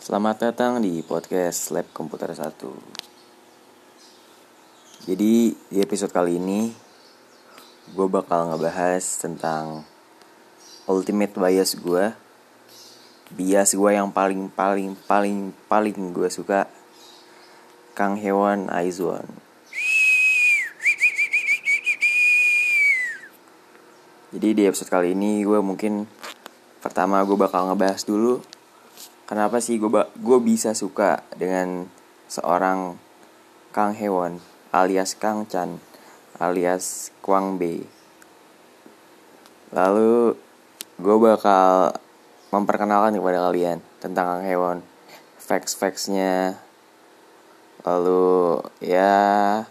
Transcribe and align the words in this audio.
Selamat 0.00 0.48
datang 0.48 0.80
di 0.80 1.04
podcast 1.04 1.76
Lab 1.76 1.84
Komputer 1.92 2.32
1 2.32 2.56
Jadi 5.04 5.52
di 5.52 5.76
episode 5.76 6.08
kali 6.08 6.40
ini 6.40 6.72
Gue 7.92 8.08
bakal 8.08 8.48
ngebahas 8.48 9.04
tentang 9.20 9.84
Ultimate 10.88 11.36
bias 11.36 11.76
gue 11.76 12.16
Bias 13.36 13.76
gue 13.76 13.90
yang 13.92 14.08
paling 14.08 14.48
paling 14.48 14.96
paling 15.04 15.52
paling 15.68 16.16
gue 16.16 16.32
suka. 16.32 16.64
Kang 17.92 18.16
Hewan 18.16 18.72
Aizwan. 18.72 19.28
Jadi 24.32 24.48
di 24.56 24.62
episode 24.64 24.88
kali 24.88 25.12
ini 25.12 25.44
gue 25.44 25.60
mungkin 25.60 26.08
Pertama 26.80 27.20
gue 27.20 27.36
bakal 27.36 27.68
ngebahas 27.68 28.00
dulu 28.08 28.40
kenapa 29.30 29.62
sih 29.62 29.78
gue 29.78 29.88
gue 30.18 30.38
bisa 30.42 30.74
suka 30.74 31.22
dengan 31.38 31.86
seorang 32.26 32.98
Kang 33.70 33.94
Hewon 33.94 34.42
alias 34.74 35.14
Kang 35.14 35.46
Chan 35.46 35.78
alias 36.40 37.12
Kwang 37.20 37.60
Bei. 37.60 37.84
Lalu 39.70 40.34
gue 40.98 41.16
bakal 41.20 41.94
memperkenalkan 42.50 43.14
kepada 43.14 43.46
kalian 43.46 43.78
tentang 44.02 44.26
Kang 44.26 44.44
Hewon, 44.48 44.78
facts-factsnya, 45.38 46.58
lalu 47.84 48.58
ya 48.82 49.62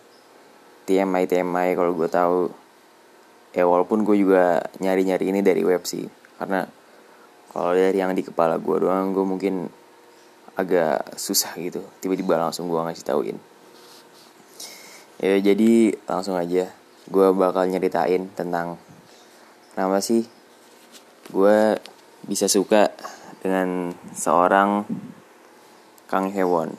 TMI 0.88 1.26
TMI 1.26 1.76
kalau 1.76 1.92
gue 1.98 2.08
tahu. 2.08 2.40
Ya 3.50 3.66
walaupun 3.66 4.06
gue 4.06 4.14
juga 4.14 4.62
nyari-nyari 4.78 5.34
ini 5.34 5.42
dari 5.42 5.66
web 5.66 5.82
sih, 5.84 6.06
karena 6.38 6.70
kalau 7.50 7.74
dari 7.74 7.98
yang 7.98 8.14
di 8.14 8.22
kepala 8.22 8.62
gue 8.62 8.78
doang 8.78 9.10
gue 9.10 9.26
mungkin 9.26 9.66
agak 10.54 11.18
susah 11.18 11.56
gitu. 11.58 11.82
Tiba-tiba 12.04 12.38
langsung 12.38 12.70
gue 12.70 12.78
ngasih 12.78 13.06
tauin. 13.08 13.38
Ya 15.18 15.36
jadi 15.40 15.98
langsung 16.06 16.38
aja. 16.38 16.70
Gue 17.10 17.34
bakal 17.34 17.72
nyeritain 17.72 18.30
tentang 18.38 18.78
kenapa 19.74 19.98
sih 20.04 20.30
gue 21.34 21.80
bisa 22.28 22.46
suka 22.46 22.94
dengan 23.42 23.98
seorang 24.14 24.86
Kang 26.06 26.30
Hewon. 26.30 26.76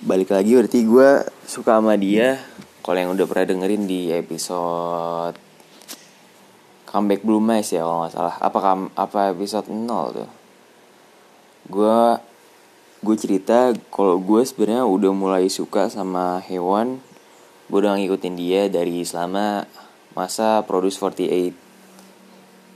Balik 0.00 0.32
lagi 0.32 0.56
berarti 0.56 0.80
gue 0.82 1.08
suka 1.44 1.78
sama 1.78 1.94
dia. 1.94 2.40
Kalau 2.80 2.96
yang 2.96 3.12
udah 3.12 3.26
pernah 3.28 3.46
dengerin 3.54 3.84
di 3.84 4.08
episode 4.10 5.49
comeback 6.90 7.22
Blue 7.22 7.38
Mice 7.38 7.78
ya 7.78 7.86
kalau 7.86 8.02
nggak 8.02 8.14
salah. 8.18 8.34
Apa 8.42 8.58
apa 8.98 9.30
episode 9.30 9.70
0 9.70 9.86
tuh? 10.10 10.30
Gue 11.70 12.18
gue 13.00 13.16
cerita 13.16 13.70
kalau 13.94 14.18
gue 14.18 14.42
sebenarnya 14.42 14.84
udah 14.84 15.12
mulai 15.14 15.46
suka 15.46 15.86
sama 15.86 16.42
hewan. 16.50 16.98
Gue 17.70 17.86
udah 17.86 17.94
ngikutin 17.94 18.34
dia 18.34 18.66
dari 18.66 19.06
selama 19.06 19.62
masa 20.18 20.66
Produce 20.66 20.98
48 20.98 21.54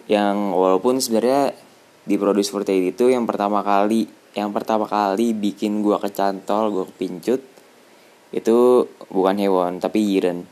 yang 0.06 0.54
walaupun 0.54 1.02
sebenarnya 1.02 1.56
di 2.06 2.14
Produce 2.14 2.52
48 2.54 2.94
itu 2.94 3.04
yang 3.10 3.26
pertama 3.26 3.64
kali 3.64 4.06
yang 4.36 4.52
pertama 4.52 4.84
kali 4.84 5.32
bikin 5.32 5.80
gue 5.80 5.96
kecantol 5.96 6.70
gue 6.70 6.84
kepincut 6.94 7.40
itu 8.34 8.86
bukan 9.08 9.36
hewan 9.40 9.72
tapi 9.80 10.04
Yiren 10.04 10.44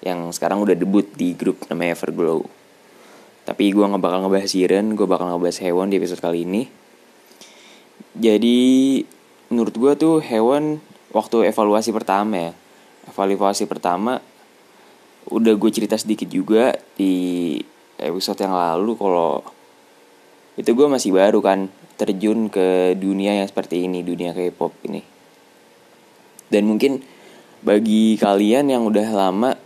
yang 0.00 0.30
sekarang 0.30 0.62
udah 0.62 0.76
debut 0.78 1.04
di 1.18 1.34
grup 1.34 1.60
namanya 1.68 1.98
Everglow 1.98 2.59
tapi 3.50 3.74
gue 3.74 3.82
nggak 3.82 3.98
bakal 3.98 4.22
ngebahas 4.22 4.46
Jiren, 4.46 4.94
gue 4.94 5.10
bakal 5.10 5.26
ngebahas 5.26 5.58
hewan 5.66 5.90
di 5.90 5.98
episode 5.98 6.22
kali 6.22 6.46
ini. 6.46 6.70
Jadi 8.14 9.02
menurut 9.50 9.74
gue 9.74 9.92
tuh 9.98 10.22
hewan 10.22 10.78
waktu 11.10 11.50
evaluasi 11.50 11.90
pertama 11.90 12.38
ya, 12.38 12.52
evaluasi 13.10 13.66
pertama 13.66 14.22
udah 15.26 15.50
gue 15.58 15.70
cerita 15.74 15.98
sedikit 15.98 16.30
juga 16.30 16.78
di 16.94 17.58
episode 17.98 18.38
yang 18.38 18.54
lalu 18.54 18.94
kalau 18.94 19.42
itu 20.54 20.70
gue 20.70 20.86
masih 20.86 21.10
baru 21.10 21.42
kan 21.42 21.66
terjun 21.98 22.54
ke 22.54 22.94
dunia 23.02 23.34
yang 23.34 23.50
seperti 23.50 23.82
ini, 23.90 24.06
dunia 24.06 24.30
K-pop 24.30 24.78
ini. 24.86 25.02
Dan 26.46 26.70
mungkin 26.70 27.02
bagi 27.66 28.14
kalian 28.14 28.70
yang 28.70 28.86
udah 28.86 29.10
lama 29.10 29.58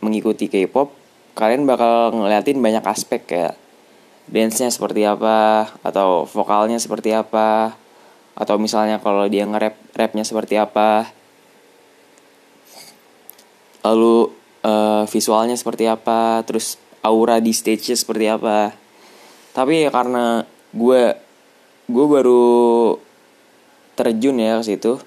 mengikuti 0.00 0.48
K-pop 0.48 0.95
kalian 1.36 1.68
bakal 1.68 2.16
ngeliatin 2.16 2.58
banyak 2.64 2.82
aspek 2.88 3.22
kayak 3.28 3.54
dance-nya 4.26 4.72
seperti 4.72 5.04
apa 5.04 5.68
atau 5.84 6.24
vokalnya 6.24 6.80
seperti 6.80 7.12
apa 7.12 7.76
atau 8.36 8.56
misalnya 8.56 8.98
kalau 8.98 9.28
dia 9.28 9.44
nge-rap 9.44 9.76
rapnya 9.94 10.24
seperti 10.24 10.56
apa. 10.56 11.12
Lalu 13.84 14.32
uh, 14.66 15.04
visualnya 15.06 15.54
seperti 15.54 15.86
apa 15.86 16.42
terus 16.42 16.80
aura 17.04 17.38
di 17.38 17.54
stage 17.54 17.94
seperti 17.94 18.26
apa. 18.32 18.74
Tapi 19.54 19.86
ya 19.86 19.90
karena 19.94 20.42
gue 20.74 21.02
gue 21.86 22.06
baru 22.10 22.52
terjun 23.94 24.36
ya 24.36 24.58
ke 24.60 24.64
situ 24.66 25.00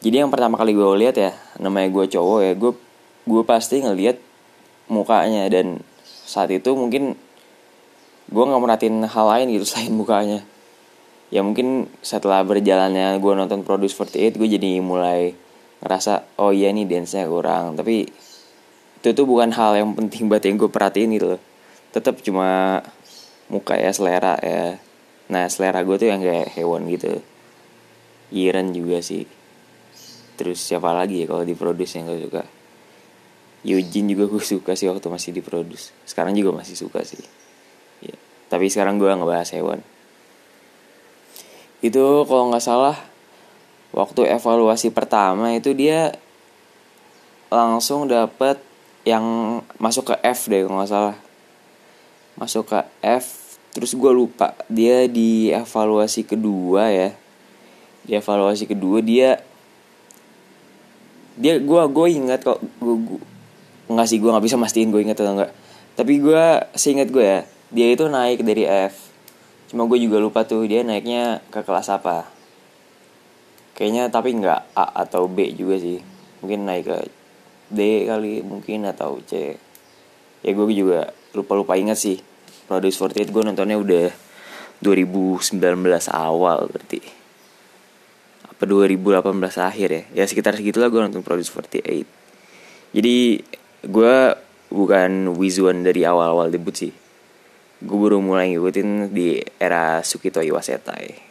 jadi 0.00 0.24
yang 0.24 0.30
pertama 0.32 0.60
kali 0.60 0.76
gue 0.76 0.84
lihat 1.00 1.16
ya 1.16 1.32
namanya 1.56 1.88
gue 1.88 2.04
cowok 2.10 2.38
ya 2.44 2.52
gue 2.56 2.72
gue 3.24 3.42
pasti 3.48 3.80
ngelihat 3.80 4.20
mukanya. 4.90 5.46
Dan 5.46 5.80
saat 6.04 6.50
itu 6.50 6.74
mungkin 6.74 7.14
gue 8.30 8.44
nggak 8.44 8.62
merhatiin 8.62 9.06
hal 9.06 9.26
lain 9.26 9.46
gitu 9.54 9.64
selain 9.70 9.94
mukanya. 9.94 10.42
Ya 11.30 11.46
mungkin 11.46 11.86
setelah 12.02 12.42
berjalannya 12.42 13.14
gue 13.22 13.32
nonton 13.38 13.62
Produce 13.62 13.94
48 13.94 14.34
gue 14.34 14.48
jadi 14.50 14.82
mulai 14.82 15.30
ngerasa 15.80 16.36
oh 16.42 16.50
iya 16.50 16.74
nih 16.74 16.90
dance 16.90 17.14
nya 17.14 17.30
kurang. 17.30 17.78
Tapi 17.78 18.10
itu 19.00 19.08
tuh 19.14 19.24
bukan 19.24 19.54
hal 19.54 19.78
yang 19.78 19.94
penting 19.94 20.26
buat 20.30 20.42
yang 20.42 20.58
gue 20.58 20.70
perhatiin 20.70 21.10
gitu 21.16 21.26
loh. 21.38 21.40
Tetap 21.94 22.18
cuma 22.22 22.82
muka 23.50 23.78
ya 23.78 23.94
selera 23.94 24.38
ya. 24.42 24.78
Nah 25.30 25.46
selera 25.46 25.86
gue 25.86 25.96
tuh 25.98 26.10
yang 26.10 26.22
kayak 26.22 26.50
hewan 26.58 26.90
gitu. 26.90 27.22
Iren 28.34 28.74
juga 28.74 29.02
sih. 29.02 29.26
Terus 30.34 30.58
siapa 30.62 30.90
lagi 30.94 31.22
ya 31.22 31.26
kalau 31.30 31.46
di 31.46 31.54
produce 31.54 31.98
yang 31.98 32.10
gue 32.10 32.26
suka 32.26 32.59
Eugene 33.60 34.16
juga 34.16 34.24
gue 34.32 34.40
suka 34.40 34.72
sih 34.72 34.88
waktu 34.88 35.06
masih 35.12 35.30
diproduksi 35.36 35.92
sekarang 36.08 36.32
juga 36.32 36.64
masih 36.64 36.76
suka 36.76 37.04
sih. 37.04 37.20
Ya. 38.00 38.16
tapi 38.48 38.72
sekarang 38.72 38.96
gue 38.96 39.12
ngebahas 39.12 39.52
hewan. 39.52 39.84
Itu 41.84 42.24
kalau 42.24 42.48
nggak 42.48 42.64
salah 42.64 42.96
waktu 43.92 44.32
evaluasi 44.32 44.92
pertama 44.92 45.52
itu 45.52 45.76
dia 45.76 46.16
langsung 47.50 48.06
dapet 48.06 48.62
yang 49.02 49.24
masuk 49.80 50.14
ke 50.14 50.16
F 50.24 50.48
deh 50.48 50.64
kalau 50.64 50.80
nggak 50.80 50.92
salah. 50.92 51.16
Masuk 52.40 52.72
ke 52.72 52.80
F 53.04 53.58
terus 53.76 53.92
gue 53.92 54.12
lupa. 54.12 54.56
Dia 54.72 55.04
di 55.04 55.52
evaluasi 55.52 56.24
kedua 56.24 56.88
ya. 56.88 57.10
Di 58.04 58.16
evaluasi 58.16 58.64
kedua 58.64 59.04
dia 59.04 59.40
dia 61.40 61.56
gue 61.56 61.82
gue 61.88 62.06
ingat 62.12 62.44
kok 62.44 62.60
gue, 62.60 63.20
Enggak 63.90 64.06
sih 64.06 64.22
gue 64.22 64.30
nggak 64.30 64.46
bisa 64.46 64.54
mastiin 64.54 64.94
gue 64.94 65.02
inget 65.02 65.18
atau 65.18 65.34
enggak 65.34 65.50
Tapi 65.98 66.22
gue 66.22 66.44
seinget 66.78 67.10
gue 67.10 67.26
ya 67.26 67.40
Dia 67.74 67.90
itu 67.90 68.06
naik 68.06 68.46
dari 68.46 68.62
F. 68.62 69.10
Cuma 69.66 69.90
gue 69.90 69.98
juga 69.98 70.22
lupa 70.22 70.46
tuh 70.46 70.66
dia 70.66 70.82
naiknya 70.82 71.42
ke 71.50 71.62
kelas 71.62 71.90
apa. 71.90 72.26
Kayaknya 73.78 74.10
tapi 74.10 74.34
nggak 74.34 74.74
A 74.74 75.06
atau 75.06 75.30
B 75.30 75.54
juga 75.54 75.78
sih. 75.78 76.02
Mungkin 76.42 76.66
naik 76.66 76.90
ke 76.90 76.98
D 77.70 78.10
kali 78.10 78.42
mungkin 78.42 78.90
atau 78.90 79.22
C. 79.22 79.54
Ya 80.42 80.50
gue 80.50 80.66
juga 80.74 81.14
lupa-lupa 81.30 81.78
inget 81.78 81.94
sih. 81.94 82.18
Produce 82.66 82.98
48 82.98 83.30
gue 83.30 83.42
nontonnya 83.46 83.78
udah 83.78 84.10
2019 84.82 85.54
awal 86.10 86.66
berarti. 86.66 86.98
Apa 88.50 88.62
2018 88.66 89.22
akhir 89.62 89.88
ya? 89.94 90.02
Ya 90.18 90.24
sekitar 90.26 90.58
segitulah 90.58 90.90
gue 90.90 90.98
nonton 90.98 91.22
Produce 91.22 91.54
48 91.54 92.20
jadi 92.90 93.38
gue 93.84 94.16
bukan 94.70 95.34
Wizuan 95.36 95.82
dari 95.86 96.04
awal-awal 96.04 96.52
debut 96.52 96.74
sih. 96.76 96.92
Gue 97.80 97.96
baru 97.96 98.20
mulai 98.20 98.52
ngikutin 98.52 99.12
di 99.12 99.40
era 99.56 100.04
Sukito 100.04 100.44
Iwasetai 100.44 101.30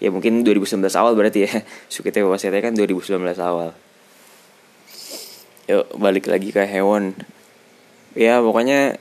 ya 0.00 0.08
mungkin 0.08 0.40
2019 0.42 0.80
awal 0.96 1.12
berarti 1.14 1.46
ya. 1.46 1.52
Sukito 1.92 2.18
Iwasetai 2.18 2.64
kan 2.64 2.72
2019 2.74 3.20
awal. 3.38 3.76
Yuk 5.68 5.86
balik 6.00 6.26
lagi 6.26 6.50
ke 6.50 6.64
hewan. 6.66 7.14
Ya 8.16 8.42
pokoknya 8.42 8.98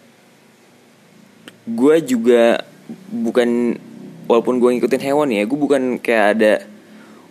gue 1.66 1.96
juga 2.06 2.62
bukan 3.10 3.80
walaupun 4.30 4.62
gue 4.62 4.70
ngikutin 4.78 5.02
hewan 5.02 5.30
ya 5.34 5.46
gue 5.46 5.58
bukan 5.58 5.98
kayak 5.98 6.26
ada 6.38 6.54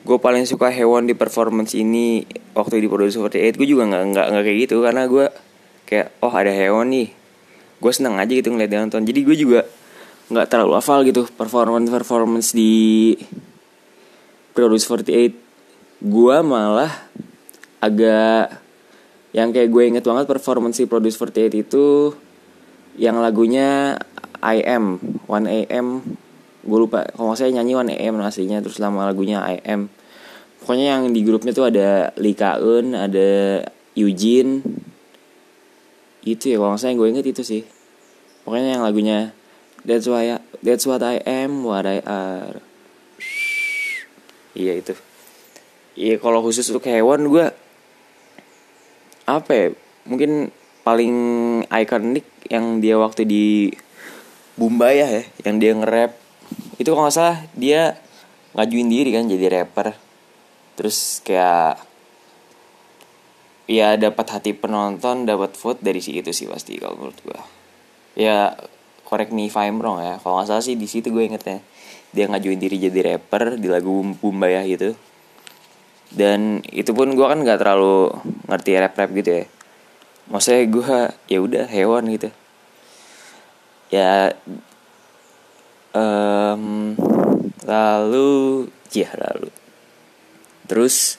gue 0.09 0.17
paling 0.17 0.49
suka 0.49 0.73
hewan 0.73 1.05
di 1.05 1.13
performance 1.13 1.77
ini 1.77 2.25
waktu 2.57 2.81
di 2.81 2.89
Producer 2.89 3.21
48 3.29 3.61
gue 3.61 3.69
juga 3.69 3.85
nggak 3.85 4.03
nggak 4.09 4.27
nggak 4.33 4.45
kayak 4.49 4.59
gitu 4.65 4.81
karena 4.81 5.05
gue 5.05 5.29
kayak 5.85 6.17
oh 6.25 6.33
ada 6.33 6.49
hewan 6.49 6.89
nih. 6.89 7.13
Gue 7.77 7.93
seneng 7.93 8.17
aja 8.17 8.33
gitu 8.33 8.49
ngeliat 8.49 8.73
nonton. 8.73 9.05
Jadi 9.05 9.21
gue 9.21 9.37
juga 9.37 9.61
nggak 10.33 10.49
terlalu 10.49 10.81
hafal 10.81 11.05
gitu 11.05 11.29
performance 11.29 11.93
performance 11.93 12.49
di 12.57 13.17
Produce 14.57 14.89
48 14.89 16.05
gue 16.05 16.37
malah 16.45 16.93
agak 17.81 18.61
yang 19.33 19.53
kayak 19.53 19.69
gue 19.73 19.83
inget 19.89 20.05
banget 20.05 20.25
performance 20.25 20.81
di 20.81 20.89
Produce 20.89 21.17
48 21.21 21.65
itu 21.69 22.13
yang 23.01 23.21
lagunya 23.21 23.97
I 24.41 24.61
Am 24.65 25.01
1 25.29 25.69
AM 25.69 25.87
gue 26.65 26.79
lupa 26.79 27.09
kalau 27.13 27.33
saya 27.33 27.49
nyanyi 27.55 27.77
1 27.77 27.97
AM 27.97 28.15
aslinya 28.21 28.61
terus 28.61 28.77
lama 28.77 29.09
lagunya 29.09 29.41
I 29.41 29.65
Am 29.65 29.89
pokoknya 30.69 31.01
yang 31.01 31.17
di 31.17 31.25
grupnya 31.25 31.57
tuh 31.57 31.73
ada 31.73 32.13
Lee 32.21 32.37
Kaun 32.37 32.93
ada 32.93 33.65
Eugene. 33.97 34.61
Itu 36.21 36.53
ya 36.53 36.61
kalau 36.61 36.77
yang 36.77 37.01
gue 37.01 37.09
inget 37.09 37.27
itu 37.33 37.41
sih. 37.41 37.65
Pokoknya 38.45 38.77
yang 38.77 38.85
lagunya 38.85 39.33
That's 39.89 40.05
why 40.05 40.37
I, 40.37 40.45
That's 40.61 40.85
what 40.85 41.01
I 41.01 41.25
am 41.25 41.65
what 41.65 41.89
I 41.89 42.05
are. 42.05 42.61
Iya 44.53 44.77
itu. 44.77 44.93
Iya 45.97 46.21
kalau 46.21 46.45
khusus 46.45 46.69
untuk 46.69 46.85
hewan 46.85 47.33
gue 47.33 47.49
apa 49.25 49.51
ya 49.57 49.67
mungkin 50.05 50.53
paling 50.85 51.17
ikonik 51.65 52.29
yang 52.53 52.85
dia 52.85 53.01
waktu 53.01 53.25
di 53.25 53.73
Bumbaya 54.53 55.09
ya 55.09 55.25
yang 55.49 55.57
dia 55.65 55.73
nge-rap. 55.73 56.13
Itu 56.77 56.93
kalau 56.93 57.09
nggak 57.09 57.17
salah 57.17 57.41
dia 57.57 57.97
ngajuin 58.53 58.93
diri 58.93 59.17
kan 59.17 59.25
jadi 59.33 59.49
rapper 59.49 60.08
terus 60.79 61.19
kayak 61.27 61.83
ya 63.67 63.99
dapat 63.99 64.27
hati 64.31 64.55
penonton 64.55 65.27
dapat 65.27 65.59
vote 65.59 65.83
dari 65.83 65.99
si 65.99 66.17
itu 66.23 66.31
sih 66.31 66.47
pasti 66.47 66.79
kalau 66.79 66.95
menurut 66.95 67.19
gue 67.21 67.41
ya 68.15 68.55
correct 69.09 69.33
me 69.33 69.49
if 69.49 69.57
I'm 69.57 69.81
wrong 69.81 70.05
ya. 70.05 70.21
Kalau 70.21 70.37
nggak 70.37 70.53
salah 70.53 70.61
sih 70.61 70.77
di 70.77 70.85
situ 70.85 71.09
gue 71.09 71.25
ingetnya. 71.25 71.65
Dia 72.13 72.29
ngajuin 72.29 72.61
diri 72.61 72.77
jadi 72.77 73.17
rapper 73.17 73.57
di 73.57 73.73
lagu 73.73 74.05
Bumbaya 74.21 74.61
gitu. 74.69 74.93
Dan 76.13 76.61
itu 76.69 76.93
pun 76.93 77.17
gue 77.17 77.25
kan 77.25 77.41
nggak 77.41 77.65
terlalu 77.65 78.13
ngerti 78.53 78.71
rap 78.77 78.95
rap 79.01 79.11
gitu 79.17 79.31
ya. 79.33 79.45
Maksudnya 80.29 80.63
gue 80.69 80.97
ya 81.33 81.39
udah 81.41 81.65
hewan 81.73 82.05
gitu. 82.13 82.29
Ya 83.89 84.37
um, 85.97 86.93
lalu 87.65 88.69
ya 88.93 89.09
lalu 89.17 89.49
terus 90.69 91.17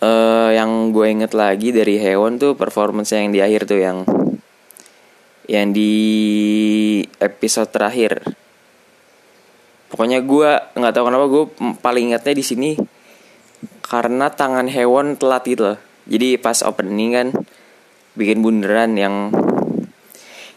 uh, 0.00 0.50
yang 0.50 0.90
gue 0.90 1.06
inget 1.06 1.32
lagi 1.36 1.70
dari 1.70 2.00
hewan 2.00 2.40
tuh 2.40 2.56
performance 2.58 3.12
yang 3.14 3.30
di 3.30 3.40
akhir 3.44 3.68
tuh 3.68 3.80
yang 3.80 3.98
yang 5.44 5.76
di 5.76 5.92
episode 7.20 7.68
terakhir. 7.68 8.24
Pokoknya 9.92 10.24
gue 10.24 10.50
nggak 10.74 10.92
tahu 10.96 11.04
kenapa 11.06 11.26
gue 11.30 11.44
paling 11.78 12.10
ingatnya 12.10 12.34
di 12.34 12.44
sini 12.44 12.70
karena 13.84 14.32
tangan 14.32 14.66
hewan 14.66 15.14
telat 15.20 15.44
gitu 15.46 15.62
loh. 15.74 15.78
Jadi 16.08 16.40
pas 16.40 16.64
opening 16.64 17.10
kan 17.12 17.28
bikin 18.14 18.40
bunderan 18.40 18.96
yang 18.96 19.30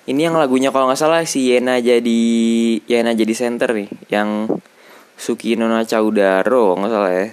ini 0.07 0.23
yang 0.23 0.39
lagunya 0.39 0.71
kalau 0.71 0.87
nggak 0.87 0.99
salah 0.99 1.21
si 1.27 1.51
Yena 1.51 1.83
jadi 1.83 2.21
Yena 2.87 3.11
jadi 3.11 3.33
center 3.35 3.75
nih 3.75 3.89
yang 4.07 4.47
Suki 5.19 5.59
Nona 5.59 5.83
Caudaro 5.83 6.79
nggak 6.79 6.91
salah 6.91 7.11
ya 7.11 7.27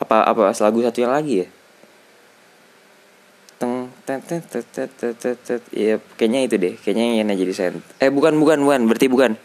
apa 0.00 0.16
apa 0.24 0.50
lagu 0.64 0.80
satunya 0.80 1.12
lagi 1.12 1.44
ya? 1.44 1.48
Teng 3.60 3.92
tet 4.08 4.24
tet 4.24 4.64
tet 5.44 5.62
ya 5.70 6.00
kayaknya 6.16 6.40
itu 6.48 6.56
deh. 6.56 6.74
Kayaknya 6.80 7.04
yang 7.04 7.16
Yena 7.24 7.34
jadi 7.36 7.52
center 7.52 7.82
eh 8.00 8.08
bukan 8.08 8.40
bukan 8.40 8.58
bukan. 8.64 8.80
Berarti 8.88 9.06
bukan. 9.12 9.36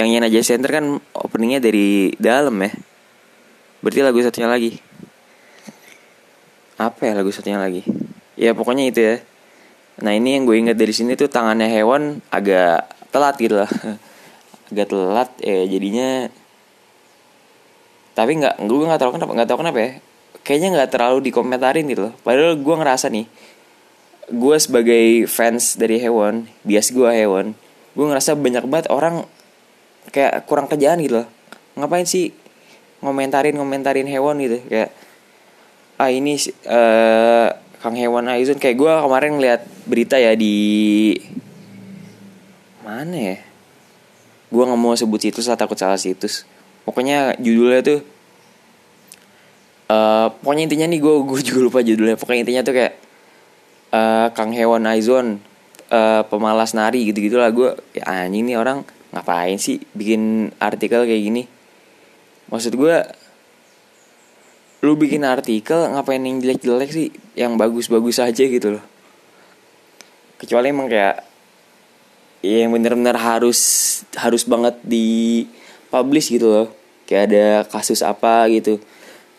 Yang 0.00 0.08
Yena 0.08 0.26
jadi 0.32 0.44
center 0.44 0.70
kan 0.72 0.84
openingnya 1.12 1.60
dari 1.60 2.16
dalam 2.16 2.56
ya. 2.64 2.72
Berarti 3.84 4.00
lagu 4.00 4.18
satunya 4.24 4.48
lagi. 4.48 4.80
Apa 6.80 7.00
ya 7.04 7.12
lagu 7.12 7.28
satunya 7.28 7.60
lagi? 7.60 7.84
Ya 8.40 8.56
pokoknya 8.56 8.88
itu 8.88 9.00
ya. 9.04 9.16
Nah 10.00 10.16
ini 10.16 10.40
yang 10.40 10.48
gue 10.48 10.56
ingat 10.56 10.80
dari 10.80 10.96
sini 10.96 11.12
tuh 11.12 11.28
tangannya 11.28 11.68
hewan 11.68 12.24
agak 12.32 12.88
telat 13.12 13.36
gitu 13.36 13.60
lah 13.60 13.68
agak 14.72 14.86
telat 14.88 15.28
ya 15.44 15.66
jadinya 15.68 16.32
tapi 18.20 18.36
nggak 18.36 18.60
gue 18.60 18.84
nggak 18.84 19.00
tahu 19.00 19.10
kenapa 19.16 19.32
nggak 19.32 19.48
tahu 19.48 19.58
kenapa 19.64 19.78
ya. 19.80 19.90
Kayaknya 20.44 20.68
nggak 20.76 20.90
terlalu 20.92 21.18
dikomentarin 21.24 21.88
gitu 21.88 22.10
loh. 22.10 22.14
Padahal 22.20 22.60
gue 22.60 22.74
ngerasa 22.76 23.08
nih 23.08 23.26
gue 24.30 24.56
sebagai 24.62 25.26
fans 25.26 25.74
dari 25.74 25.98
hewan 25.98 26.46
bias 26.62 26.94
gue 26.94 27.10
hewan 27.10 27.58
gue 27.98 28.06
ngerasa 28.06 28.38
banyak 28.38 28.62
banget 28.70 28.86
orang 28.86 29.26
kayak 30.14 30.46
kurang 30.46 30.70
kerjaan 30.70 31.02
gitu 31.02 31.24
loh. 31.24 31.26
Ngapain 31.74 32.06
sih 32.06 32.30
ngomentarin 33.00 33.56
ngomentarin 33.56 34.06
hewan 34.06 34.38
gitu? 34.38 34.60
Kayak 34.68 34.90
ah 36.00 36.08
ini 36.12 36.36
uh, 36.68 37.48
Kang 37.80 37.96
Hewan 37.96 38.28
Aizun. 38.30 38.60
Kayak 38.60 38.76
gue 38.78 38.92
kemarin 38.92 39.30
ngeliat 39.36 39.60
berita 39.88 40.16
ya 40.20 40.36
di 40.36 40.56
mana 42.84 43.16
ya? 43.16 43.36
Gue 44.50 44.62
nggak 44.66 44.80
mau 44.80 44.94
sebut 44.94 45.18
situs 45.18 45.46
lah 45.50 45.58
takut 45.58 45.78
salah 45.78 45.98
situs 45.98 46.46
pokoknya 46.84 47.36
judulnya 47.38 47.80
tuh 47.84 48.00
uh, 49.90 50.26
pokoknya 50.40 50.70
intinya 50.70 50.86
nih 50.86 51.00
gue 51.02 51.14
gue 51.26 51.40
juga 51.42 51.60
lupa 51.60 51.80
judulnya. 51.82 52.16
Pokoknya 52.16 52.40
intinya 52.46 52.62
tuh 52.62 52.74
kayak 52.78 52.94
uh, 53.90 54.28
Kang 54.32 54.54
Hewan 54.54 54.86
Aizon 54.86 55.42
uh, 55.90 56.22
pemalas 56.30 56.72
nari 56.72 57.10
gitu 57.10 57.18
gitulah 57.18 57.50
gue 57.50 57.74
ya 57.98 58.06
anjing 58.06 58.46
nih 58.46 58.56
orang 58.56 58.86
ngapain 59.10 59.58
sih 59.58 59.82
bikin 59.92 60.54
artikel 60.62 61.02
kayak 61.02 61.22
gini? 61.22 61.42
Maksud 62.50 62.74
gue 62.78 62.96
lu 64.80 64.96
bikin 64.96 65.26
artikel 65.28 65.76
ngapain 65.92 66.22
yang 66.22 66.40
jelek-jelek 66.40 66.90
sih? 66.90 67.08
Yang 67.34 67.52
bagus-bagus 67.58 68.22
aja 68.22 68.44
gitu 68.46 68.78
loh. 68.78 68.84
Kecuali 70.40 70.72
emang 70.72 70.88
kayak 70.88 71.28
ya 72.40 72.64
yang 72.64 72.72
bener-bener 72.72 73.12
harus 73.20 73.60
harus 74.16 74.48
banget 74.48 74.80
di 74.80 75.44
publish 75.90 76.30
gitu 76.32 76.46
loh. 76.48 76.66
Kayak 77.04 77.22
ada 77.30 77.44
kasus 77.66 78.00
apa 78.06 78.46
gitu. 78.48 78.78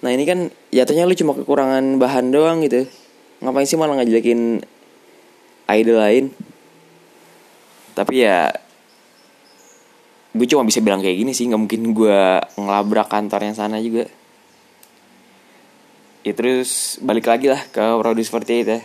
Nah 0.04 0.12
ini 0.12 0.28
kan 0.28 0.52
jatuhnya 0.70 1.08
lu 1.08 1.16
cuma 1.16 1.32
kekurangan 1.34 1.98
bahan 1.98 2.30
doang 2.30 2.62
gitu. 2.68 2.86
Ngapain 3.42 3.66
sih 3.66 3.80
malah 3.80 3.98
ngajelekin 3.98 4.62
idol 5.72 5.98
lain? 5.98 6.26
Tapi 7.96 8.28
ya 8.28 8.52
gue 10.32 10.48
cuma 10.48 10.64
bisa 10.68 10.84
bilang 10.84 11.00
kayak 11.00 11.16
gini 11.16 11.32
sih. 11.32 11.48
Nggak 11.48 11.62
mungkin 11.64 11.82
gue 11.96 12.20
ngelabrak 12.60 13.10
yang 13.16 13.56
sana 13.56 13.80
juga. 13.80 14.06
Ya 16.22 16.38
terus 16.38 17.02
balik 17.02 17.26
lagi 17.26 17.50
lah 17.50 17.66
ke 17.72 17.82
Produce 17.98 18.30
48 18.30 18.68
ya. 18.68 18.80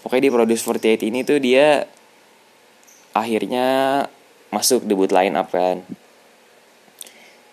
Pokoknya 0.00 0.22
di 0.26 0.32
Produce 0.32 0.64
48 0.64 1.08
ini 1.12 1.20
tuh 1.22 1.38
dia 1.38 1.84
akhirnya 3.14 3.66
masuk 4.50 4.86
debut 4.86 5.10
line 5.10 5.34
up 5.38 5.50
kan 5.50 5.82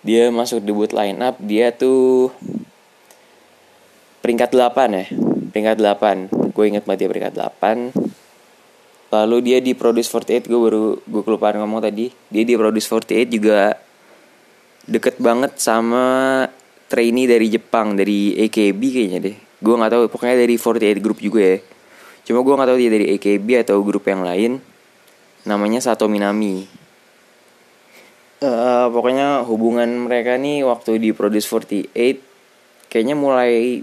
dia 0.05 0.29
masuk 0.29 0.61
debut 0.61 0.91
line 0.93 1.17
up 1.21 1.37
dia 1.41 1.73
tuh 1.73 2.29
peringkat 4.21 4.53
8 4.53 4.97
ya 4.97 5.05
peringkat 5.53 5.77
8 5.79 6.53
gue 6.53 6.63
inget 6.65 6.83
banget 6.83 7.05
dia 7.05 7.09
peringkat 7.09 7.33
8 7.33 8.17
lalu 9.11 9.37
dia 9.39 9.57
di 9.63 9.71
Produce 9.71 10.11
48 10.11 10.51
gue 10.51 10.59
baru 10.59 10.83
gue 10.99 11.21
kelupaan 11.23 11.55
ngomong 11.63 11.79
tadi. 11.79 12.11
Dia 12.27 12.43
di 12.43 12.53
Produce 12.59 12.87
48 12.91 13.35
juga 13.39 13.75
deket 14.87 15.19
banget 15.19 15.59
sama 15.59 16.45
trainee 16.87 17.27
dari 17.27 17.47
Jepang 17.51 17.95
dari 17.95 18.35
AKB 18.47 18.81
kayaknya 18.81 19.19
deh. 19.31 19.35
Gue 19.63 19.75
nggak 19.79 19.91
tahu 19.91 20.03
pokoknya 20.11 20.35
dari 20.43 20.55
48 20.59 21.03
group 21.03 21.19
juga 21.23 21.41
ya. 21.43 21.57
Cuma 22.27 22.43
gue 22.43 22.53
nggak 22.53 22.69
tahu 22.69 22.79
dia 22.79 22.91
dari 22.91 23.05
AKB 23.15 23.47
atau 23.63 23.79
grup 23.83 24.03
yang 24.07 24.21
lain. 24.27 24.59
Namanya 25.47 25.79
Sato 25.79 26.11
Minami 26.11 26.67
uh, 28.43 28.87
pokoknya 28.91 29.45
hubungan 29.45 30.09
mereka 30.09 30.37
nih 30.37 30.65
waktu 30.65 31.01
di 31.01 31.09
Produce 31.13 31.47
48 31.49 32.89
kayaknya 32.91 33.15
mulai 33.17 33.81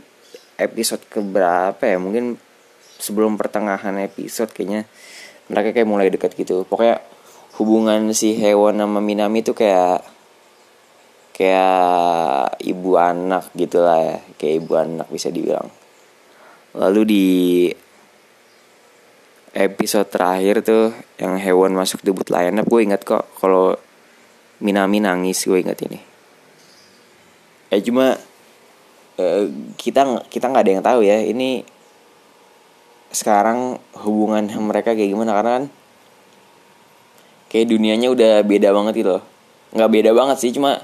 episode 0.59 1.03
keberapa 1.11 1.83
ya? 1.83 1.99
Mungkin 1.99 2.39
sebelum 2.99 3.37
pertengahan 3.37 3.99
episode 4.01 4.51
kayaknya 4.55 4.87
mereka 5.51 5.75
kayak 5.75 5.89
mulai 5.89 6.09
dekat 6.09 6.35
gitu. 6.39 6.65
Pokoknya 6.65 7.03
hubungan 7.61 8.11
si 8.17 8.35
Hewan 8.35 8.81
sama 8.81 8.99
Minami 8.99 9.45
tuh 9.45 9.55
kayak 9.55 10.03
kayak 11.35 12.59
ibu 12.63 12.97
anak 12.97 13.51
gitulah 13.53 14.01
ya. 14.01 14.19
Kayak 14.39 14.55
ibu 14.65 14.73
anak 14.79 15.09
bisa 15.11 15.29
dibilang. 15.29 15.69
Lalu 16.75 17.03
di 17.07 17.27
episode 19.55 20.11
terakhir 20.11 20.67
tuh 20.67 20.91
yang 21.23 21.39
hewan 21.39 21.71
masuk 21.79 22.03
debut 22.03 22.27
up 22.27 22.67
gue 22.67 22.81
ingat 22.83 23.07
kok 23.07 23.23
kalau 23.39 23.79
Minami 24.63 25.03
nangis 25.03 25.43
gue 25.47 25.59
ingat 25.59 25.79
ini. 25.87 25.99
Eh 27.75 27.81
cuma 27.83 28.15
eh, 29.19 29.45
kita 29.75 30.27
kita 30.31 30.47
nggak 30.51 30.63
ada 30.63 30.73
yang 30.73 30.85
tahu 30.85 31.01
ya 31.03 31.19
ini 31.23 31.67
sekarang 33.15 33.79
hubungan 34.03 34.51
mereka 34.59 34.95
kayak 34.95 35.11
gimana? 35.15 35.35
Karena 35.39 35.51
kan 35.63 35.65
kayak 37.51 37.71
dunianya 37.71 38.11
udah 38.11 38.43
beda 38.43 38.75
banget 38.75 38.95
gitu 38.99 39.11
loh. 39.19 39.25
Nggak 39.75 39.91
beda 39.91 40.11
banget 40.11 40.37
sih 40.43 40.51
cuma 40.51 40.83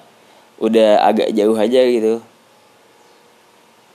udah 0.62 1.02
agak 1.02 1.34
jauh 1.34 1.58
aja 1.58 1.82
gitu. 1.82 2.22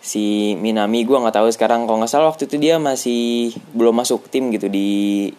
Si 0.03 0.53
Minami 0.59 1.07
gue 1.07 1.17
nggak 1.17 1.39
tahu 1.39 1.47
sekarang. 1.49 1.87
Kalau 1.87 1.97
nggak 2.03 2.11
salah 2.11 2.27
waktu 2.29 2.45
itu 2.45 2.59
dia 2.59 2.75
masih 2.77 3.55
belum 3.71 4.03
masuk 4.03 4.27
tim 4.27 4.51
gitu 4.51 4.67
di 4.67 5.31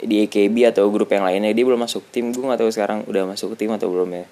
di 0.00 0.26
AKB 0.26 0.74
atau 0.74 0.90
grup 0.90 1.12
yang 1.12 1.22
lainnya 1.26 1.54
dia 1.54 1.64
belum 1.64 1.84
masuk 1.84 2.08
tim. 2.10 2.34
Gue 2.34 2.44
nggak 2.44 2.60
tahu 2.64 2.70
sekarang 2.70 3.06
udah 3.06 3.28
masuk 3.28 3.54
tim 3.54 3.70
atau 3.70 3.90
belum 3.90 4.10
ya. 4.10 4.26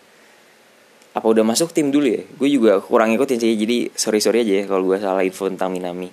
Apa 1.13 1.27
udah 1.29 1.45
masuk 1.45 1.77
tim 1.77 1.93
dulu 1.93 2.09
ya? 2.09 2.23
Gue 2.41 2.49
juga 2.49 2.81
kurang 2.81 3.13
ikutin 3.13 3.37
sih 3.37 3.53
jadi 3.55 3.93
sorry 3.93 4.19
sorry 4.19 4.43
aja 4.43 4.63
ya 4.63 4.65
kalau 4.65 4.89
gue 4.89 4.99
salah 4.99 5.23
info 5.23 5.47
tentang 5.47 5.77
Minami. 5.77 6.09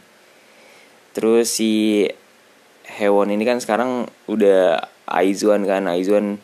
Terus 1.15 1.49
si 1.49 2.05
Hewon 2.99 3.31
ini 3.31 3.43
kan 3.47 3.63
sekarang 3.63 4.09
udah 4.27 4.83
Aizuan 5.07 5.63
kan. 5.63 5.87
Aizuan 5.87 6.37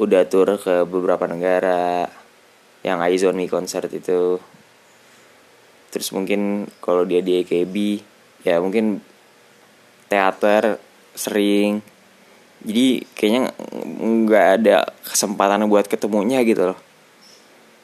udah 0.00 0.24
tur 0.26 0.56
ke 0.56 0.88
beberapa 0.88 1.28
negara. 1.28 2.08
Yang 2.82 2.98
Aizuan 2.98 3.36
Mi 3.38 3.46
concert 3.46 3.92
itu. 3.92 4.40
Terus 5.92 6.08
mungkin 6.16 6.72
kalau 6.80 7.04
dia 7.04 7.20
di 7.20 7.44
AKB 7.44 7.74
ya 8.42 8.58
mungkin 8.58 9.04
teater 10.08 10.80
sering 11.12 11.84
jadi 12.62 13.02
kayaknya 13.18 13.50
nggak 14.02 14.46
ada 14.62 14.76
kesempatan 15.02 15.66
buat 15.66 15.90
ketemunya 15.90 16.46
gitu 16.46 16.70
loh. 16.70 16.78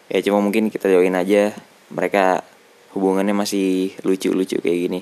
Ya 0.07 0.23
cuma 0.23 0.39
mungkin 0.39 0.71
kita 0.71 0.87
doain 0.87 1.15
aja. 1.19 1.53
Mereka 1.91 2.47
hubungannya 2.95 3.35
masih 3.35 3.93
lucu-lucu 4.07 4.63
kayak 4.63 4.79
gini. 4.89 5.01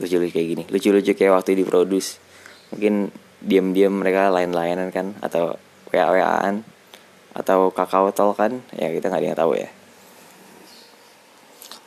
Lucu-lucu 0.00 0.32
kayak 0.32 0.48
gini. 0.56 0.64
Lucu-lucu 0.72 1.12
kayak 1.12 1.32
waktu 1.36 1.60
diproduce. 1.60 2.16
Mungkin 2.72 3.12
diam-diam 3.44 3.92
mereka 3.92 4.32
lain-lainan 4.32 4.88
kan 4.88 5.12
atau 5.20 5.60
wa-waan 5.92 6.64
atau 7.34 7.68
kakao 7.74 8.08
tol 8.14 8.32
kan 8.32 8.62
ya 8.72 8.88
kita 8.88 9.12
nggak 9.12 9.36
ada 9.36 9.44
tahu 9.44 9.52
ya. 9.58 9.68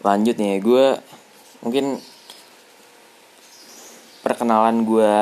Lanjut 0.06 0.38
nih 0.38 0.62
gue 0.62 0.86
mungkin 1.66 1.98
perkenalan 4.22 4.86
gue 4.86 5.16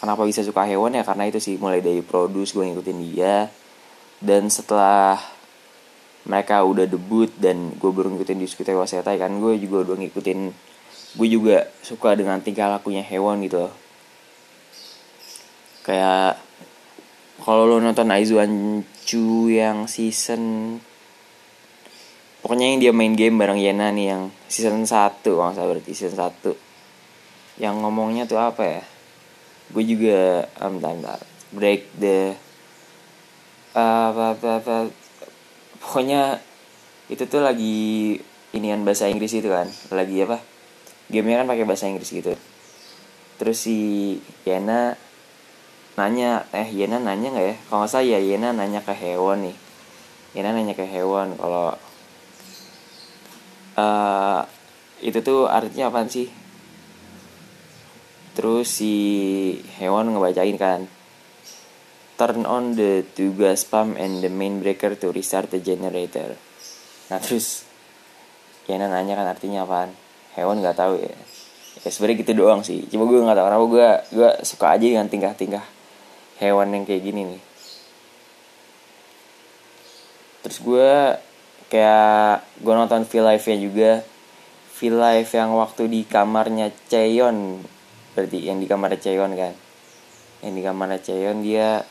kenapa 0.00 0.24
bisa 0.24 0.40
suka 0.40 0.64
hewan 0.64 0.96
ya 0.96 1.04
karena 1.04 1.28
itu 1.28 1.36
sih 1.36 1.60
mulai 1.60 1.84
dari 1.84 2.00
produce 2.00 2.56
gue 2.56 2.64
ngikutin 2.64 2.98
dia. 3.12 3.52
Dan 4.20 4.48
setelah 4.48 5.20
mereka 6.24 6.64
udah 6.64 6.84
debut 6.84 7.28
dan 7.40 7.76
gue 7.76 7.90
baru 7.92 8.12
ngikutin 8.12 8.40
di 8.40 8.46
Sukite 8.48 8.76
Wasetai 8.76 9.16
kan 9.16 9.32
gue 9.40 9.56
juga 9.60 9.88
udah 9.88 9.96
ngikutin 10.00 10.40
gue 11.16 11.28
juga 11.28 11.68
suka 11.80 12.12
dengan 12.16 12.40
tingkah 12.40 12.68
lakunya 12.68 13.04
hewan 13.04 13.40
gitu 13.44 13.68
loh. 13.68 13.74
Kayak 15.84 16.40
kalau 17.40 17.64
lo 17.64 17.80
nonton 17.80 18.12
Aizuan 18.12 18.84
Chu 19.04 19.48
yang 19.48 19.88
season 19.88 20.76
pokoknya 22.44 22.72
yang 22.72 22.78
dia 22.80 22.92
main 22.92 23.16
game 23.16 23.40
bareng 23.40 23.60
Yena 23.60 23.88
nih 23.92 24.06
yang 24.12 24.22
season 24.48 24.84
1 24.84 25.24
kalau 25.24 25.52
saya 25.56 25.68
berarti 25.68 25.92
season 25.96 26.16
1 26.20 27.60
yang 27.60 27.80
ngomongnya 27.80 28.24
tuh 28.24 28.40
apa 28.40 28.62
ya 28.64 28.82
gue 29.70 29.84
juga 29.86 30.50
um, 30.62 30.82
bentar, 30.82 31.20
break 31.54 31.86
the 31.98 32.34
uh, 33.74 34.10
apa, 34.10 34.24
apa, 34.34 34.50
apa, 34.62 34.76
pokoknya 35.78 36.42
itu 37.10 37.26
tuh 37.26 37.42
lagi 37.42 38.18
inian 38.54 38.82
bahasa 38.82 39.06
Inggris 39.10 39.34
itu 39.34 39.50
kan. 39.50 39.66
Lagi 39.94 40.22
apa? 40.22 40.38
Gamenya 41.10 41.42
kan 41.42 41.48
pakai 41.50 41.66
bahasa 41.66 41.90
Inggris 41.90 42.10
gitu. 42.10 42.34
Terus 43.38 43.58
si 43.58 43.78
Yena 44.46 44.94
nanya 45.98 46.46
eh 46.54 46.70
Yena 46.70 47.02
nanya 47.02 47.34
nggak 47.34 47.46
ya? 47.46 47.56
Kalau 47.66 47.78
nggak 47.82 47.90
salah 47.90 48.06
ya 48.06 48.18
Yena 48.22 48.54
nanya 48.54 48.80
ke 48.82 48.94
hewan 48.94 49.50
nih. 49.50 49.56
Yena 50.38 50.54
nanya 50.54 50.74
ke 50.78 50.86
hewan 50.86 51.34
kalau 51.34 51.74
uh, 53.74 54.40
itu 55.02 55.18
tuh 55.24 55.50
artinya 55.50 55.90
apa 55.90 56.06
sih 56.06 56.30
terus 58.32 58.80
si 58.80 58.94
hewan 59.80 60.14
ngebacain 60.14 60.56
kan 60.56 60.80
turn 62.20 62.44
on 62.44 62.76
the 62.76 63.02
two 63.16 63.32
gas 63.34 63.64
pump 63.64 63.96
and 63.96 64.20
the 64.20 64.30
main 64.30 64.60
breaker 64.60 64.92
to 64.94 65.10
restart 65.10 65.48
the 65.48 65.58
generator. 65.58 66.36
Nah 67.08 67.18
terus 67.18 67.70
Yana 68.70 68.86
nanya 68.86 69.18
kan 69.18 69.26
artinya 69.26 69.66
apaan? 69.66 69.90
Hewan 70.38 70.62
nggak 70.62 70.78
tahu 70.78 71.02
ya. 71.02 71.10
Ya 71.82 71.88
sebenarnya 71.90 72.22
gitu 72.22 72.32
doang 72.38 72.62
sih. 72.62 72.86
Cuma 72.86 73.10
gue 73.10 73.18
nggak 73.18 73.34
tahu 73.34 73.46
kenapa 73.50 73.66
gue 73.66 73.88
gue 74.14 74.30
suka 74.46 74.66
aja 74.78 74.86
dengan 74.86 75.10
tingkah-tingkah 75.10 75.66
hewan 76.38 76.70
yang 76.70 76.86
kayak 76.86 77.02
gini 77.02 77.34
nih. 77.34 77.42
Terus 80.46 80.58
gue 80.62 80.90
kayak 81.66 82.46
gue 82.62 82.74
nonton 82.78 83.02
V 83.02 83.12
Live 83.26 83.46
nya 83.50 83.58
juga. 83.58 83.92
V 84.70 84.78
Live 84.88 85.30
yang 85.34 85.50
waktu 85.58 85.82
di 85.90 86.00
kamarnya 86.06 86.70
Cheon 86.86 87.66
berarti 88.14 88.38
yang 88.46 88.58
di 88.58 88.66
kamarnya 88.66 89.00
Cheon 89.00 89.32
kan. 89.34 89.54
Yang 90.44 90.52
di 90.54 90.62
kamarnya 90.62 91.00
Cheon 91.00 91.36
dia 91.44 91.82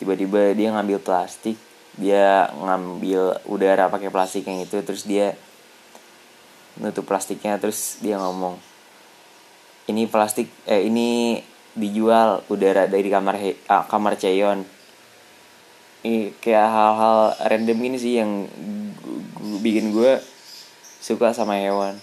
tiba-tiba 0.00 0.52
dia 0.58 0.74
ngambil 0.74 0.98
plastik 0.98 1.54
dia 1.94 2.50
ngambil 2.50 3.46
udara 3.46 3.86
pakai 3.86 4.10
plastik 4.10 4.42
yang 4.50 4.66
itu 4.66 4.82
terus 4.82 5.06
dia 5.06 5.38
nutup 6.82 7.06
plastiknya 7.06 7.54
terus 7.62 8.02
dia 8.02 8.18
ngomong 8.18 8.58
ini 9.86 10.10
plastik 10.10 10.50
eh 10.66 10.82
ini 10.90 11.38
dijual 11.78 12.42
udara 12.50 12.90
dari 12.90 13.06
kamar 13.06 13.38
he, 13.38 13.54
ah, 13.70 13.86
kamar 13.86 14.18
Cheon 14.18 14.66
ini 16.04 16.36
kayak 16.36 16.68
hal-hal 16.68 17.18
random 17.48 17.78
ini 17.80 17.96
sih 17.96 18.20
yang 18.20 18.44
bikin 19.64 19.88
gue 19.88 20.20
suka 21.00 21.32
sama 21.32 21.56
hewan. 21.56 21.96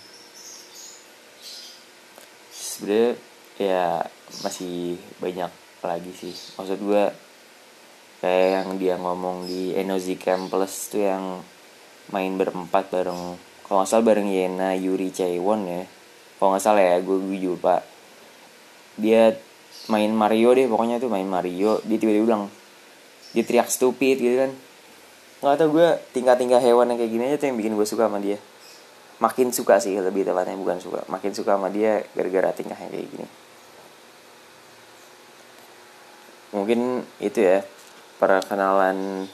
Sebenarnya 2.50 3.18
ya 3.62 4.02
masih 4.42 4.98
banyak 5.22 5.52
lagi 5.86 6.12
sih. 6.18 6.34
Maksud 6.58 6.80
gue 6.82 7.04
kayak 8.22 8.48
yang 8.54 8.70
dia 8.82 8.96
ngomong 8.98 9.46
di 9.46 9.78
Enozi 9.78 10.18
Camp 10.18 10.50
Plus 10.50 10.90
tuh 10.90 11.06
yang 11.06 11.46
main 12.10 12.34
berempat 12.38 12.90
bareng. 12.90 13.38
Kalau 13.66 13.82
nggak 13.82 13.90
salah 13.90 14.06
bareng 14.06 14.30
Yena 14.30 14.74
Yuri 14.74 15.14
Chaewon 15.14 15.62
ya. 15.70 15.84
Kalau 16.38 16.58
nggak 16.58 16.64
salah 16.64 16.82
ya 16.82 16.98
gue 17.02 17.18
gue 17.22 17.38
lupa 17.46 17.86
dia 18.98 19.38
main 19.88 20.12
Mario 20.12 20.52
deh 20.58 20.66
pokoknya 20.66 20.98
tuh 20.98 21.10
main 21.14 21.26
Mario. 21.30 21.82
Dia 21.86 21.98
tiba-tiba 22.02 22.26
bilang 22.26 22.44
dia 23.34 23.44
teriak 23.46 23.70
stupid 23.70 24.18
gitu 24.18 24.36
kan. 24.42 24.52
Nggak 25.42 25.56
tau 25.58 25.70
gue 25.70 25.88
tingkah-tingkah 26.14 26.62
hewan 26.62 26.94
yang 26.94 26.98
kayak 27.02 27.12
gini 27.14 27.24
aja 27.30 27.38
tuh 27.42 27.48
yang 27.54 27.58
bikin 27.62 27.74
gue 27.78 27.88
suka 27.88 28.10
sama 28.10 28.18
dia. 28.18 28.42
Makin 29.22 29.54
suka 29.54 29.78
sih 29.78 29.94
lebih 30.02 30.26
tepatnya 30.26 30.58
bukan 30.58 30.82
suka. 30.82 31.06
Makin 31.06 31.32
suka 31.38 31.54
sama 31.58 31.70
dia 31.70 32.02
gara-gara 32.18 32.50
tingkahnya 32.58 32.90
kayak 32.90 33.06
gini 33.06 33.28
mungkin 36.52 37.04
itu 37.24 37.40
ya 37.40 37.64
perkenalan 38.20 39.28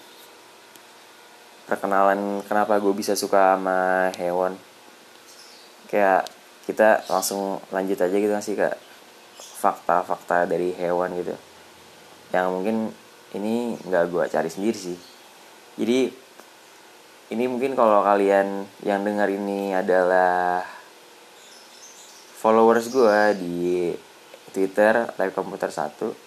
perkenalan 1.67 2.41
kenapa 2.47 2.79
gue 2.79 2.93
bisa 2.95 3.17
suka 3.17 3.57
sama 3.57 4.09
hewan. 4.15 4.55
Kayak 5.91 6.29
kita 6.63 7.03
langsung 7.11 7.59
lanjut 7.73 7.99
aja 7.99 8.15
gitu 8.15 8.33
sih 8.39 8.55
kak. 8.55 8.79
Fakta-fakta 9.37 10.47
dari 10.47 10.71
hewan 10.77 11.11
gitu. 11.19 11.35
Yang 12.31 12.47
mungkin 12.53 12.77
ini 13.35 13.75
nggak 13.83 14.05
gue 14.07 14.23
cari 14.31 14.47
sendiri 14.47 14.77
sih. 14.77 14.97
Jadi 15.75 16.07
ini 17.35 17.43
mungkin 17.51 17.75
kalau 17.75 17.99
kalian 18.07 18.63
yang 18.87 19.03
dengar 19.03 19.27
ini 19.27 19.75
adalah 19.75 20.63
followers 22.39 22.87
gue 22.87 23.19
di 23.35 23.91
Twitter 24.55 25.11
live 25.19 25.35
komputer 25.35 25.67
1 25.67 26.26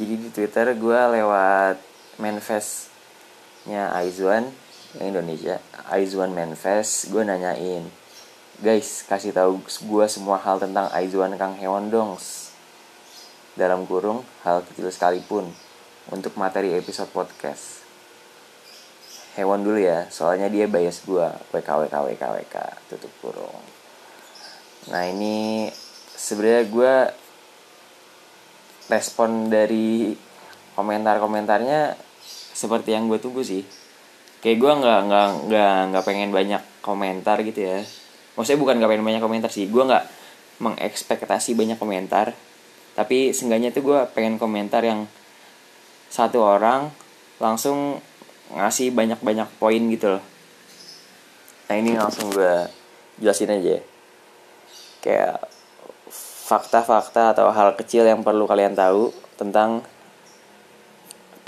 jadi 0.00 0.16
di 0.16 0.32
Twitter 0.32 0.72
gue 0.80 1.00
lewat 1.20 1.76
manifestnya 2.16 3.92
Aizuan 3.92 4.48
yang 4.96 5.12
Indonesia. 5.12 5.60
Aizuan 5.92 6.32
manifest 6.32 7.12
gue 7.12 7.20
nanyain 7.20 7.84
guys 8.64 9.04
kasih 9.04 9.36
tahu 9.36 9.60
gue 9.60 10.06
semua 10.08 10.40
hal 10.40 10.56
tentang 10.56 10.88
Aizuan 10.96 11.36
Kang 11.36 11.52
Hewan 11.52 11.92
dong 11.92 12.16
dalam 13.60 13.84
kurung 13.84 14.24
hal 14.40 14.64
kecil 14.72 14.88
sekalipun 14.88 15.52
untuk 16.08 16.32
materi 16.40 16.72
episode 16.72 17.12
podcast. 17.12 17.84
Hewan 19.36 19.60
dulu 19.60 19.84
ya 19.84 20.08
soalnya 20.08 20.48
dia 20.48 20.64
bias 20.64 21.04
gue 21.04 21.28
WK 21.52 21.68
WK 21.68 21.94
WK 22.08 22.22
WK 22.40 22.56
tutup 22.88 23.12
kurung. 23.20 23.60
Nah 24.88 25.04
ini 25.12 25.68
sebenarnya 26.16 26.64
gue 26.72 26.94
respon 28.90 29.48
dari 29.48 30.12
komentar-komentarnya 30.74 31.94
seperti 32.52 32.92
yang 32.92 33.06
gue 33.06 33.22
tunggu 33.22 33.46
sih. 33.46 33.62
Kayak 34.42 34.58
gue 34.58 34.72
nggak 34.82 35.00
nggak 35.06 35.28
nggak 35.46 35.76
nggak 35.94 36.04
pengen 36.04 36.30
banyak 36.34 36.62
komentar 36.82 37.38
gitu 37.46 37.60
ya. 37.62 37.78
Maksudnya 38.34 38.58
bukan 38.58 38.74
nggak 38.82 38.90
pengen 38.90 39.06
banyak 39.06 39.22
komentar 39.22 39.50
sih 39.52 39.70
gue 39.70 39.82
nggak 39.84 40.04
mengekspektasi 40.60 41.54
banyak 41.54 41.78
komentar. 41.78 42.34
Tapi 42.98 43.30
seenggaknya 43.30 43.70
tuh 43.70 43.86
gue 43.86 43.98
pengen 44.12 44.36
komentar 44.36 44.82
yang 44.82 45.06
satu 46.10 46.42
orang 46.42 46.90
langsung 47.38 48.02
ngasih 48.50 48.90
banyak-banyak 48.90 49.46
poin 49.62 49.82
gitu 49.94 50.18
loh. 50.18 50.24
Nah 51.70 51.76
ini 51.78 51.94
langsung 51.94 52.34
gue 52.34 52.66
jelasin 53.22 53.54
aja 53.54 53.78
ya. 53.78 53.82
kayak 55.00 55.49
fakta-fakta 56.50 57.38
atau 57.38 57.54
hal 57.54 57.78
kecil 57.78 58.02
yang 58.02 58.26
perlu 58.26 58.50
kalian 58.50 58.74
tahu 58.74 59.14
tentang 59.38 59.86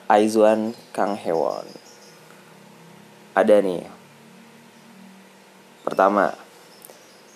Aizuan 0.07 0.79
Kang 0.95 1.19
Hewon. 1.19 1.67
Ada 3.35 3.59
nih. 3.59 3.83
Pertama 5.83 6.39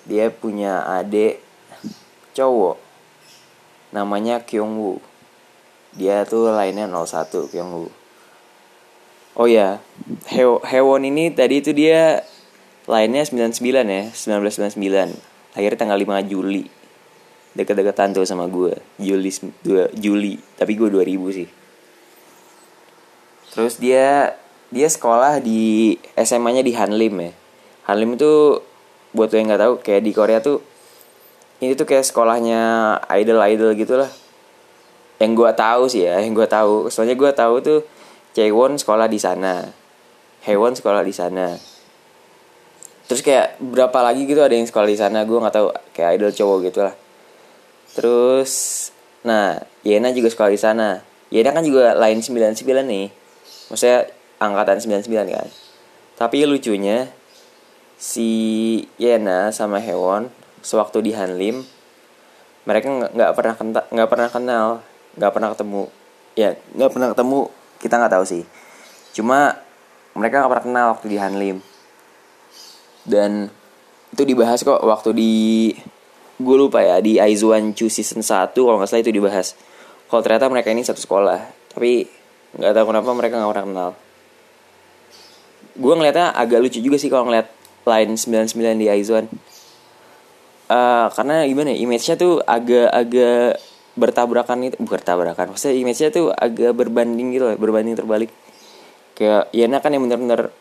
dia 0.06 0.30
punya 0.30 0.86
adik 0.86 1.42
cowok. 2.38 2.78
Namanya 3.90 4.46
Kyung 4.46 4.78
Woo. 4.78 5.02
Dia 5.90 6.22
tuh 6.22 6.54
lainnya 6.54 6.86
01 6.86 7.50
Kyung 7.50 7.72
Woo. 7.74 7.90
Oh 9.34 9.50
ya 9.50 9.82
Heo 10.30 10.62
Hewon 10.62 11.10
ini 11.10 11.34
tadi 11.34 11.58
itu 11.58 11.74
dia 11.74 12.22
lainnya 12.86 13.26
99 13.26 13.58
ya 13.58 14.02
1999 14.14 14.78
lahir 15.58 15.72
tanggal 15.74 15.98
5 15.98 16.30
Juli 16.30 16.70
deket-deketan 17.56 18.12
tuh 18.12 18.28
sama 18.28 18.44
gue. 18.46 18.76
Juli 19.00 19.32
2 19.64 19.96
Juli. 19.96 20.36
Tapi 20.36 20.72
gue 20.76 20.88
2000 20.92 21.36
sih. 21.42 21.48
Terus 23.56 23.80
dia 23.80 24.36
dia 24.68 24.88
sekolah 24.92 25.40
di 25.40 25.96
SMA-nya 26.12 26.60
di 26.60 26.76
Hanlim 26.76 27.14
ya. 27.16 27.32
Hanlim 27.88 28.20
itu 28.20 28.60
buat 29.16 29.32
lo 29.32 29.36
yang 29.40 29.48
nggak 29.48 29.62
tahu 29.64 29.74
kayak 29.80 30.02
di 30.04 30.12
Korea 30.12 30.44
tuh 30.44 30.60
ini 31.64 31.72
tuh 31.72 31.88
kayak 31.88 32.04
sekolahnya 32.04 32.60
idol 33.16 33.40
idol 33.40 33.72
gitulah. 33.72 34.12
Yang 35.16 35.32
gue 35.32 35.50
tahu 35.56 35.82
sih 35.88 36.04
ya 36.04 36.20
yang 36.20 36.36
gue 36.36 36.44
tahu. 36.44 36.92
Soalnya 36.92 37.16
gue 37.16 37.32
tahu 37.32 37.64
tuh 37.64 37.80
Cewon 38.36 38.76
sekolah 38.76 39.08
di 39.08 39.16
sana. 39.16 39.64
Hewon 40.44 40.76
sekolah 40.76 41.00
di 41.00 41.16
sana. 41.16 41.56
Terus 43.08 43.24
kayak 43.24 43.56
berapa 43.56 43.96
lagi 44.04 44.28
gitu 44.28 44.44
ada 44.44 44.52
yang 44.52 44.68
sekolah 44.68 44.84
di 44.84 44.98
sana 45.00 45.24
gue 45.24 45.38
nggak 45.40 45.56
tahu. 45.56 45.72
Kayak 45.96 46.20
idol 46.20 46.32
cowok 46.36 46.58
gitu 46.68 46.84
lah 46.84 47.05
terus 47.96 48.52
nah 49.24 49.58
Yena 49.82 50.12
juga 50.12 50.28
sekolah 50.28 50.52
di 50.52 50.60
sana. 50.60 51.00
Yena 51.32 51.50
kan 51.50 51.64
juga 51.64 51.96
lain 51.96 52.20
99 52.20 52.62
nih. 52.84 53.08
Maksudnya 53.72 54.12
angkatan 54.38 54.78
99 54.78 55.32
kan. 55.32 55.48
Tapi 56.20 56.46
lucunya 56.46 57.08
si 57.96 58.28
Yena 59.00 59.50
sama 59.50 59.80
Hewon 59.80 60.28
sewaktu 60.60 61.00
di 61.00 61.12
Hanlim 61.16 61.64
mereka 62.66 62.90
nggak 62.90 63.32
pernah 63.38 63.54
nggak 63.94 64.08
pernah 64.10 64.28
kenal 64.28 64.66
nggak 65.16 65.32
pernah 65.32 65.48
ketemu. 65.54 65.82
Ya 66.36 66.48
nggak 66.76 66.90
pernah 66.92 67.08
ketemu 67.14 67.38
kita 67.80 67.94
nggak 67.96 68.12
tahu 68.12 68.24
sih. 68.26 68.42
Cuma 69.16 69.56
mereka 70.12 70.44
nggak 70.44 70.52
pernah 70.52 70.66
kenal 70.66 70.86
waktu 70.92 71.06
di 71.08 71.16
Hanlim. 71.16 71.56
Dan 73.06 73.48
itu 74.12 74.22
dibahas 74.26 74.60
kok 74.66 74.82
waktu 74.82 75.10
di 75.14 75.34
gue 76.36 76.56
lupa 76.56 76.84
ya 76.84 77.00
di 77.00 77.16
Aizuan 77.16 77.72
Chu 77.72 77.88
season 77.88 78.20
1 78.20 78.52
kalau 78.52 78.76
nggak 78.76 78.88
salah 78.88 79.02
itu 79.02 79.12
dibahas. 79.12 79.56
Kalau 80.06 80.22
ternyata 80.22 80.46
mereka 80.52 80.68
ini 80.70 80.84
satu 80.84 81.00
sekolah 81.00 81.40
tapi 81.72 82.08
nggak 82.56 82.72
tahu 82.72 82.84
kenapa 82.92 83.10
mereka 83.16 83.34
nggak 83.40 83.50
pernah 83.52 83.66
kenal. 83.66 83.90
Gue 85.76 85.92
ngeliatnya 85.92 86.32
agak 86.32 86.60
lucu 86.64 86.80
juga 86.80 86.96
sih 86.96 87.12
kalau 87.12 87.28
ngeliat 87.28 87.48
line 87.86 88.16
99 88.18 88.82
di 88.82 88.86
Aizuan 88.90 89.30
uh, 90.70 91.06
karena 91.14 91.46
gimana 91.46 91.72
ya 91.74 91.78
image-nya 91.86 92.14
tuh 92.18 92.42
agak-agak 92.42 93.62
bertabrakan 93.96 94.68
itu 94.68 94.76
bukan 94.76 95.00
bertabrakan 95.00 95.46
maksudnya 95.54 95.74
image-nya 95.80 96.10
tuh 96.12 96.28
agak 96.34 96.76
berbanding 96.76 97.32
gitu 97.32 97.48
lah 97.48 97.56
berbanding 97.56 97.96
terbalik. 97.96 98.30
Kayak 99.16 99.48
Yana 99.56 99.80
kan 99.80 99.96
yang 99.96 100.04
bener-bener 100.04 100.52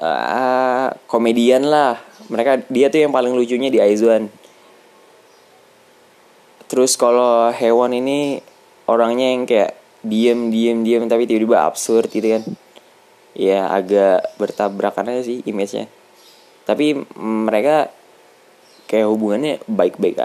uh, 0.00 0.88
komedian 1.04 1.68
lah. 1.68 2.00
Mereka 2.32 2.64
dia 2.72 2.88
tuh 2.88 3.04
yang 3.04 3.12
paling 3.12 3.36
lucunya 3.36 3.68
di 3.68 3.76
Aizuan 3.76 4.32
terus 6.68 6.94
kalau 7.00 7.48
hewan 7.50 7.96
ini 7.96 8.44
orangnya 8.88 9.32
yang 9.32 9.44
kayak 9.44 9.76
diem 10.04 10.48
diem 10.48 10.84
diem 10.84 11.04
tapi 11.08 11.28
tiba-tiba 11.28 11.68
absurd 11.68 12.08
gitu 12.08 12.38
kan. 12.38 12.42
Ya 13.38 13.70
agak 13.70 14.34
bertabrakan 14.40 15.14
aja 15.14 15.22
sih 15.22 15.44
image-nya. 15.46 15.86
Tapi 16.66 17.06
mereka 17.20 17.92
kayak 18.88 19.06
hubungannya 19.08 19.60
baik-baik 19.68 20.16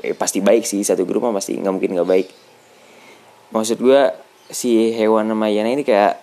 eh, 0.00 0.16
pasti 0.16 0.40
baik 0.40 0.64
sih 0.64 0.80
satu 0.80 1.04
grup 1.04 1.28
mah 1.28 1.36
pasti 1.36 1.56
nggak 1.56 1.72
mungkin 1.72 1.92
nggak 1.94 2.08
baik. 2.08 2.28
Maksud 3.52 3.78
gue 3.78 4.02
si 4.50 4.90
hewan 4.96 5.30
sama 5.30 5.52
Yana 5.52 5.70
ini 5.72 5.84
kayak 5.86 6.18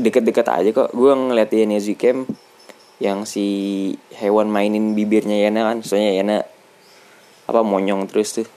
deket-deket 0.00 0.46
aja 0.48 0.70
kok. 0.72 0.90
Gue 0.96 1.12
ngeliat 1.12 1.52
dia 1.52 1.68
Nezukem 1.68 2.26
yang 3.00 3.24
si 3.24 3.46
hewan 4.16 4.50
mainin 4.50 4.96
bibirnya 4.96 5.38
Yana 5.38 5.70
kan. 5.70 5.78
Soalnya 5.84 6.12
Yana 6.18 6.36
apa 7.46 7.60
monyong 7.66 8.06
terus 8.06 8.42
tuh 8.42 8.48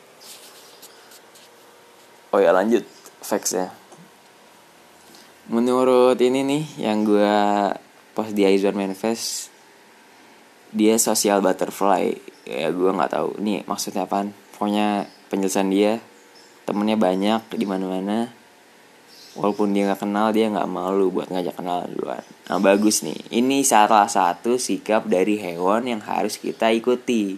oh 2.33 2.41
ya 2.41 2.49
lanjut. 2.49 2.83
Facts 3.23 3.55
ya 3.55 3.71
menurut 5.51 6.15
ini 6.23 6.39
nih 6.39 6.63
yang 6.87 7.03
gue 7.03 7.35
pas 8.15 8.29
di 8.31 8.47
Aizuan 8.47 8.77
Manifest 8.77 9.51
dia 10.71 10.95
social 10.95 11.43
butterfly. 11.43 12.15
Ya 12.47 12.71
gue 12.71 12.89
nggak 12.91 13.11
tahu. 13.13 13.29
Nih 13.43 13.67
maksudnya 13.67 14.07
apa 14.07 14.27
pokoknya 14.55 15.07
penjelasan 15.27 15.69
dia 15.69 15.99
temennya 16.63 16.95
banyak 16.95 17.41
di 17.59 17.65
mana 17.67 17.85
mana 17.85 18.19
walaupun 19.35 19.75
dia 19.75 19.91
nggak 19.91 20.01
kenal 20.07 20.31
dia 20.31 20.47
nggak 20.47 20.69
malu 20.69 21.11
buat 21.11 21.27
ngajak 21.27 21.55
kenal 21.59 21.85
duluan. 21.91 22.23
Nah 22.47 22.59
bagus 22.63 23.03
nih. 23.03 23.19
Ini 23.29 23.67
salah 23.67 24.07
satu 24.07 24.55
sikap 24.55 25.05
dari 25.11 25.35
hewan 25.37 25.91
yang 25.91 26.01
harus 26.01 26.39
kita 26.39 26.71
ikuti. 26.71 27.35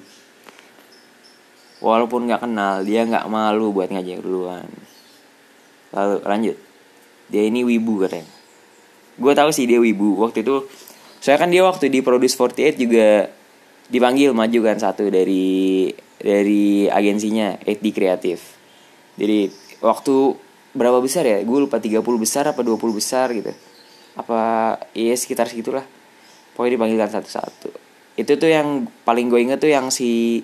Walaupun 1.81 2.29
nggak 2.29 2.45
kenal 2.45 2.85
dia 2.85 3.03
nggak 3.03 3.25
malu 3.27 3.73
buat 3.73 3.89
ngajak 3.89 4.21
duluan 4.21 4.84
lalu 5.95 6.15
lanjut 6.27 6.57
dia 7.31 7.43
ini 7.47 7.63
wibu 7.63 8.03
katanya 8.03 8.29
gue 9.15 9.33
tahu 9.33 9.49
sih 9.55 9.63
dia 9.65 9.79
wibu 9.79 10.19
waktu 10.19 10.43
itu 10.43 10.67
saya 11.25 11.41
kan 11.41 11.49
dia 11.49 11.65
waktu 11.65 11.89
di 11.89 12.05
Produce 12.05 12.37
48 12.37 12.77
juga 12.77 13.25
dipanggil 13.89 14.29
maju 14.29 14.59
kan 14.61 14.77
satu 14.77 15.09
dari 15.09 15.89
dari 16.21 16.85
agensinya 16.85 17.57
8D 17.65 17.85
Kreatif. 17.89 18.39
Jadi 19.17 19.49
waktu 19.81 20.37
berapa 20.77 21.01
besar 21.01 21.25
ya? 21.25 21.41
Gue 21.41 21.65
lupa 21.65 21.81
30 21.81 22.01
besar 22.21 22.45
apa 22.45 22.61
20 22.61 22.77
besar 22.93 23.33
gitu. 23.33 23.49
Apa 24.13 24.39
iya 24.93 25.17
sekitar 25.17 25.49
segitulah. 25.49 25.81
Pokoknya 26.53 26.77
dipanggilkan 26.77 27.09
satu-satu. 27.09 27.69
Itu 28.15 28.37
tuh 28.37 28.49
yang 28.53 28.85
paling 29.03 29.27
gue 29.27 29.41
inget 29.43 29.59
tuh 29.59 29.73
yang 29.73 29.89
si 29.89 30.41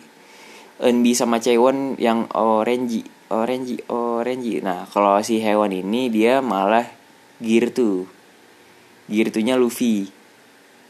Enbi 0.81 1.13
sama 1.13 1.37
Cewon 1.37 1.95
yang 2.01 2.25
orange 2.33 3.05
orange 3.31 3.79
orange. 3.87 4.59
Nah, 4.59 4.83
kalau 4.91 5.15
si 5.23 5.39
hewan 5.39 5.71
ini 5.71 6.11
dia 6.11 6.43
malah 6.43 6.85
gear 7.39 7.71
tuh. 7.71 8.05
Gear 9.07 9.31
tuhnya 9.31 9.55
Luffy. 9.55 10.11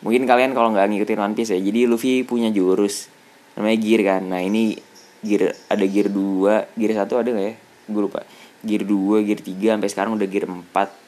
Mungkin 0.02 0.26
kalian 0.26 0.58
kalau 0.58 0.74
nggak 0.74 0.90
ngikutin 0.90 1.22
One 1.22 1.36
Piece 1.38 1.54
ya 1.54 1.62
jadi 1.62 1.86
Luffy 1.86 2.26
punya 2.26 2.50
jurus. 2.50 3.14
Namanya 3.54 3.78
gear 3.78 4.02
kan. 4.02 4.22
Nah 4.26 4.42
ini 4.42 4.74
gear 5.22 5.54
ada 5.70 5.86
gear 5.86 6.10
2 6.10 6.74
gear 6.74 6.92
1 6.98 7.06
ada 7.06 7.30
nggak 7.30 7.46
ya? 7.46 7.56
Gue 7.86 8.02
lupa. 8.10 8.26
Gear 8.66 8.84
2 8.84 9.22
gear 9.22 9.42
3 9.46 9.78
sampai 9.78 9.90
sekarang 9.90 10.12
udah 10.18 10.28
gear 10.28 10.50
4 10.50 11.02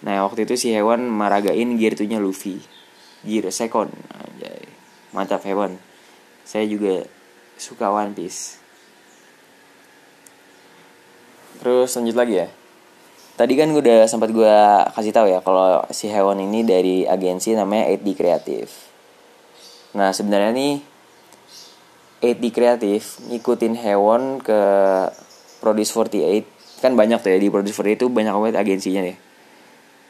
nah 0.00 0.24
waktu 0.24 0.48
itu 0.48 0.56
si 0.56 0.72
hewan 0.72 1.04
maragain 1.12 1.76
gear 1.76 1.92
2 1.92 2.08
nya 2.08 2.16
Luffy 2.16 2.56
gear 3.20 3.52
second 3.52 3.92
mantap 5.10 5.42
hewan. 5.42 5.76
Saya 6.46 6.66
juga 6.66 7.06
suka 7.60 7.90
One 7.90 8.14
Piece 8.16 8.59
terus 11.60 11.92
lanjut 11.94 12.16
lagi 12.16 12.34
ya 12.40 12.48
Tadi 13.40 13.56
kan 13.56 13.72
gue 13.72 13.80
udah 13.80 14.04
sempat 14.04 14.36
gue 14.36 14.54
kasih 14.92 15.16
tahu 15.16 15.32
ya 15.32 15.40
kalau 15.40 15.80
si 15.96 16.12
hewan 16.12 16.44
ini 16.44 16.60
dari 16.60 17.08
agensi 17.08 17.56
namanya 17.56 17.88
8D 17.88 18.08
Kreatif. 18.12 18.68
Nah 19.96 20.12
sebenarnya 20.12 20.52
nih 20.52 20.74
8D 22.20 22.44
Kreatif 22.52 23.16
ngikutin 23.32 23.80
hewan 23.80 24.44
ke 24.44 24.60
Produce 25.64 25.88
48 25.88 26.84
kan 26.84 26.92
banyak 26.92 27.16
tuh 27.24 27.32
ya 27.32 27.40
di 27.40 27.48
Produce 27.48 27.80
48 27.80 27.96
itu 27.96 28.06
banyak 28.12 28.34
banget 28.36 28.56
agensinya 28.60 29.08
deh. 29.08 29.16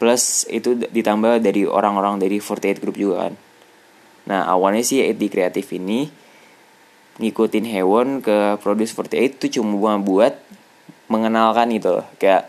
Plus 0.03 0.43
itu 0.51 0.75
ditambah 0.91 1.39
dari 1.39 1.71
orang-orang 1.71 2.19
dari 2.19 2.43
48 2.43 2.83
Group 2.83 2.99
juga 2.99 3.31
kan. 3.31 3.39
Nah 4.27 4.43
awalnya 4.51 4.83
sih 4.83 5.07
8D 5.07 5.31
Kreatif 5.31 5.71
ini 5.71 6.11
ngikutin 7.23 7.63
hewan 7.79 8.27
ke 8.27 8.59
Produce 8.59 8.91
48 8.91 9.39
itu 9.39 9.63
cuma 9.63 10.03
buat 10.03 10.35
mengenalkan 11.11 11.69
gitu 11.75 11.99
loh. 11.99 12.07
Kayak 12.17 12.49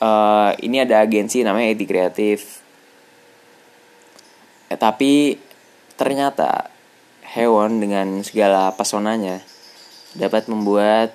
uh, 0.00 0.56
ini 0.64 0.80
ada 0.80 1.04
agensi 1.04 1.44
namanya 1.44 1.76
Edi 1.76 1.84
Kreatif. 1.84 2.64
Eh, 4.72 4.78
tapi 4.80 5.36
ternyata 6.00 6.72
hewan 7.36 7.78
dengan 7.78 8.24
segala 8.24 8.72
pesonanya 8.72 9.44
dapat 10.16 10.48
membuat 10.50 11.14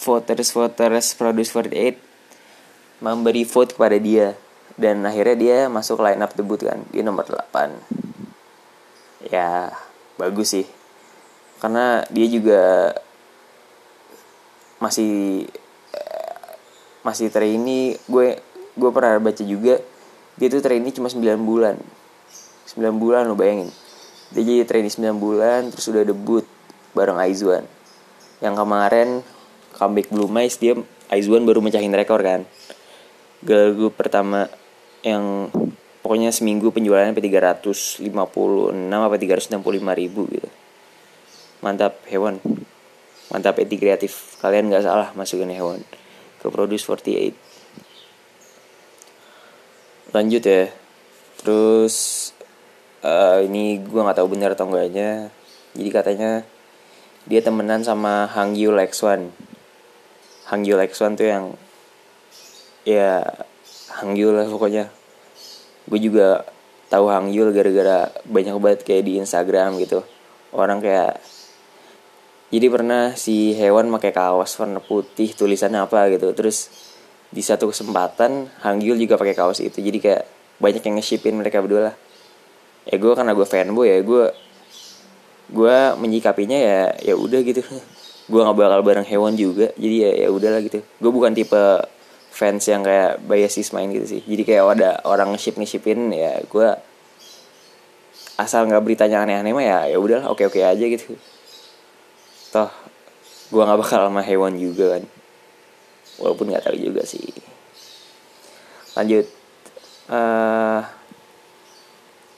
voters 0.00 0.50
voters 0.50 1.14
produce 1.14 1.52
48 1.52 3.04
memberi 3.04 3.44
vote 3.44 3.76
kepada 3.76 4.00
dia. 4.00 4.32
Dan 4.76 5.04
akhirnya 5.08 5.36
dia 5.36 5.58
masuk 5.72 6.04
line 6.04 6.20
up 6.20 6.36
debut 6.36 6.60
kan 6.60 6.84
di 6.92 7.00
nomor 7.00 7.24
8 7.24 8.06
ya 9.30 9.70
bagus 10.16 10.54
sih 10.54 10.66
karena 11.60 12.04
dia 12.12 12.26
juga 12.28 12.92
masih 14.76 15.46
masih 17.00 17.32
trainee. 17.32 17.96
Gue 18.10 18.40
gue 18.76 18.90
pernah 18.92 19.16
baca 19.22 19.42
juga 19.44 19.80
dia 20.36 20.48
tuh 20.52 20.60
trainee 20.60 20.92
cuma 20.92 21.08
9 21.08 21.22
bulan. 21.42 21.80
9 22.76 23.00
bulan 23.00 23.24
lo 23.24 23.38
bayangin. 23.38 23.72
Dia 24.34 24.42
jadi 24.42 24.68
trainee 24.68 24.92
9 24.92 25.16
bulan 25.16 25.72
terus 25.72 25.88
udah 25.88 26.04
debut 26.04 26.44
bareng 26.92 27.16
Aizwan. 27.16 27.64
Yang 28.44 28.54
kemarin 28.60 29.08
comeback 29.72 30.12
Blue 30.12 30.28
Mice 30.28 30.60
dia 30.60 30.76
Aizwan 31.08 31.48
baru 31.48 31.64
mecahin 31.64 31.94
rekor 31.94 32.20
kan. 32.20 32.44
Lagu 33.46 33.88
pertama 33.94 34.50
yang 35.00 35.48
pokoknya 36.02 36.34
seminggu 36.34 36.74
penjualannya 36.74 37.14
sampai 37.14 37.24
356 37.30 38.02
apa 38.90 39.16
365 39.16 40.02
ribu 40.02 40.26
gitu 40.30 40.50
mantap 41.60 42.00
hewan. 42.08 42.40
Mantap 43.32 43.58
eti 43.60 43.76
kreatif. 43.76 44.38
Kalian 44.40 44.70
nggak 44.72 44.84
salah 44.86 45.10
masukin 45.16 45.50
hewan 45.50 45.82
ke 46.40 46.46
Produce 46.52 46.84
48 46.84 47.46
lanjut 50.16 50.40
ya. 50.40 50.72
Terus 51.44 51.96
uh, 53.04 53.44
ini 53.44 53.76
gue 53.84 54.00
nggak 54.00 54.16
tahu 54.16 54.32
benar 54.32 54.56
atau 54.56 54.64
enggaknya. 54.64 55.28
Jadi 55.76 55.90
katanya 55.92 56.30
dia 57.28 57.44
temenan 57.44 57.84
sama 57.84 58.24
Hang 58.30 58.56
Yu 58.56 58.72
Lexwan 58.72 59.28
Hang 60.46 60.62
Yu 60.62 60.78
Lexwan 60.78 61.18
tuh 61.18 61.26
yang 61.26 61.44
ya 62.86 63.20
Hang 63.98 64.16
Yu 64.16 64.32
lah 64.32 64.48
pokoknya. 64.48 64.88
Gue 65.90 66.00
juga 66.00 66.48
tahu 66.88 67.10
Hang 67.10 67.28
Yul 67.34 67.50
gara-gara 67.52 68.14
banyak 68.24 68.56
banget 68.62 68.80
kayak 68.86 69.04
di 69.04 69.18
Instagram 69.18 69.76
gitu. 69.82 70.06
Orang 70.54 70.80
kayak 70.80 71.18
jadi 72.56 72.72
pernah 72.72 73.12
si 73.12 73.52
hewan 73.52 73.92
pakai 73.92 74.16
kaos 74.16 74.56
warna 74.56 74.80
putih 74.80 75.36
tulisannya 75.36 75.84
apa 75.84 76.08
gitu. 76.08 76.32
Terus 76.32 76.72
di 77.28 77.44
satu 77.44 77.68
kesempatan 77.68 78.48
Hang 78.64 78.80
Yul 78.80 78.96
juga 78.96 79.20
pakai 79.20 79.36
kaos 79.36 79.60
itu. 79.60 79.84
Jadi 79.84 80.00
kayak 80.00 80.24
banyak 80.56 80.80
yang 80.80 80.96
nge-shipin 80.96 81.36
mereka 81.36 81.60
berdua 81.60 81.92
lah. 81.92 81.94
Ya 82.88 82.96
gue 82.96 83.12
karena 83.12 83.36
gue 83.36 83.44
fanboy 83.44 83.92
ya 83.92 84.00
gue 84.00 84.24
gue 85.52 85.76
menyikapinya 86.00 86.56
ya 86.56 86.80
ya 87.12 87.12
udah 87.12 87.44
gitu. 87.44 87.60
Gue 88.26 88.42
nggak 88.42 88.58
bakal 88.58 88.82
bareng 88.82 89.06
hewan 89.06 89.38
juga. 89.38 89.70
Jadi 89.78 89.96
ya 90.02 90.10
ya 90.26 90.28
udahlah 90.34 90.58
gitu. 90.64 90.82
Gue 90.98 91.12
bukan 91.14 91.30
tipe 91.30 91.62
fans 92.34 92.64
yang 92.66 92.82
kayak 92.82 93.22
biasis 93.22 93.70
main 93.70 93.86
gitu 93.92 94.18
sih. 94.18 94.22
Jadi 94.24 94.42
kayak 94.42 94.80
ada 94.80 94.90
orang 95.06 95.30
nge-ship 95.30 95.54
nge-shipin 95.60 96.10
ya 96.10 96.42
gue 96.42 96.68
asal 98.40 98.66
nggak 98.66 98.82
beritanya 98.82 99.22
aneh-aneh 99.22 99.52
mah 99.54 99.62
ya 99.62 99.78
ya 99.94 99.98
udahlah 100.02 100.26
oke 100.26 100.42
oke 100.42 100.58
aja 100.58 100.84
gitu 100.84 101.14
toh 102.56 102.72
gue 103.52 103.60
nggak 103.60 103.80
bakal 103.84 104.08
sama 104.08 104.24
hewan 104.24 104.56
juga 104.56 104.96
kan. 104.96 105.04
Walaupun 106.16 106.48
nggak 106.48 106.64
tahu 106.64 106.76
juga 106.80 107.04
sih. 107.04 107.28
Lanjut. 108.96 109.28
Uh, 110.08 110.80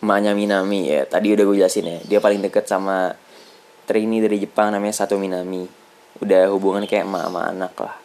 emaknya 0.03 0.33
Minami 0.33 0.89
ya 0.89 1.05
tadi 1.07 1.31
udah 1.31 1.45
gue 1.47 1.57
jelasin 1.63 1.87
ya. 1.87 1.99
Dia 2.03 2.19
paling 2.19 2.43
deket 2.43 2.67
sama 2.67 3.15
trainee 3.87 4.19
dari 4.19 4.43
Jepang 4.43 4.75
namanya 4.75 4.99
Sato 4.99 5.15
Minami. 5.15 5.65
Udah 6.19 6.51
hubungan 6.51 6.83
kayak 6.83 7.07
emak 7.07 7.31
sama 7.31 7.41
anak 7.47 7.75
lah. 7.79 7.97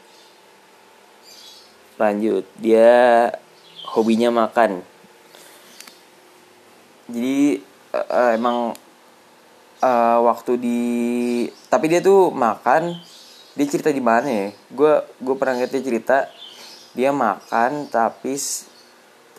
Lanjut. 1.97 2.45
Dia 2.61 3.33
hobinya 3.89 4.29
makan. 4.29 4.85
Jadi 7.09 7.59
uh, 7.97 8.31
emang 8.37 8.77
uh, 9.83 10.17
waktu 10.23 10.55
di 10.55 10.81
tapi 11.67 11.91
dia 11.91 11.99
tuh 11.99 12.31
makan 12.31 12.95
dia 13.53 13.67
cerita 13.69 13.91
di 13.91 14.01
mana 14.01 14.27
ya? 14.31 14.47
Gue 14.71 14.93
gue 15.19 15.35
pernah 15.35 15.59
ngerti 15.59 15.83
cerita 15.83 16.25
dia 16.95 17.11
makan 17.11 17.91
tapi 17.91 18.33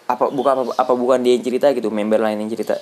apa 0.04 0.24
bukan 0.28 0.54
apa, 0.68 0.72
apa 0.76 0.92
bukan 0.92 1.18
dia 1.24 1.32
yang 1.34 1.44
cerita 1.44 1.72
gitu 1.72 1.88
member 1.88 2.20
lain 2.20 2.38
yang 2.44 2.52
cerita. 2.52 2.76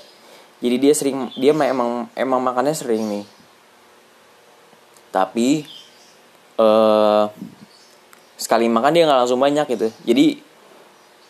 Jadi 0.63 0.77
dia 0.79 0.93
sering 0.93 1.31
dia 1.39 1.55
emang 1.55 2.11
emang 2.19 2.41
makannya 2.43 2.75
sering 2.75 3.03
nih. 3.07 3.25
Tapi 5.13 5.65
uh, 6.59 7.29
sekali 8.37 8.67
makan 8.67 8.93
dia 8.93 9.07
nggak 9.07 9.21
langsung 9.25 9.41
banyak 9.41 9.67
gitu. 9.71 9.89
Jadi 10.05 10.41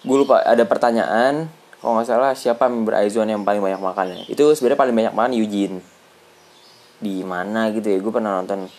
gue 0.03 0.17
lupa 0.19 0.43
ada 0.43 0.67
pertanyaan 0.67 1.47
kalau 1.79 1.99
nggak 1.99 2.09
salah 2.11 2.33
siapa 2.35 2.67
member 2.67 2.95
Aizwan 2.99 3.31
yang 3.31 3.47
paling 3.47 3.63
banyak 3.63 3.79
makannya. 3.79 4.27
Itu 4.27 4.51
sebenarnya 4.55 4.81
paling 4.83 4.97
banyak 4.99 5.15
makan 5.15 5.33
Eugene 5.39 5.92
di 7.03 7.27
mana 7.27 7.75
gitu 7.75 7.91
ya. 7.91 7.99
Gue 7.99 8.15
pernah 8.15 8.39
nonton 8.39 8.71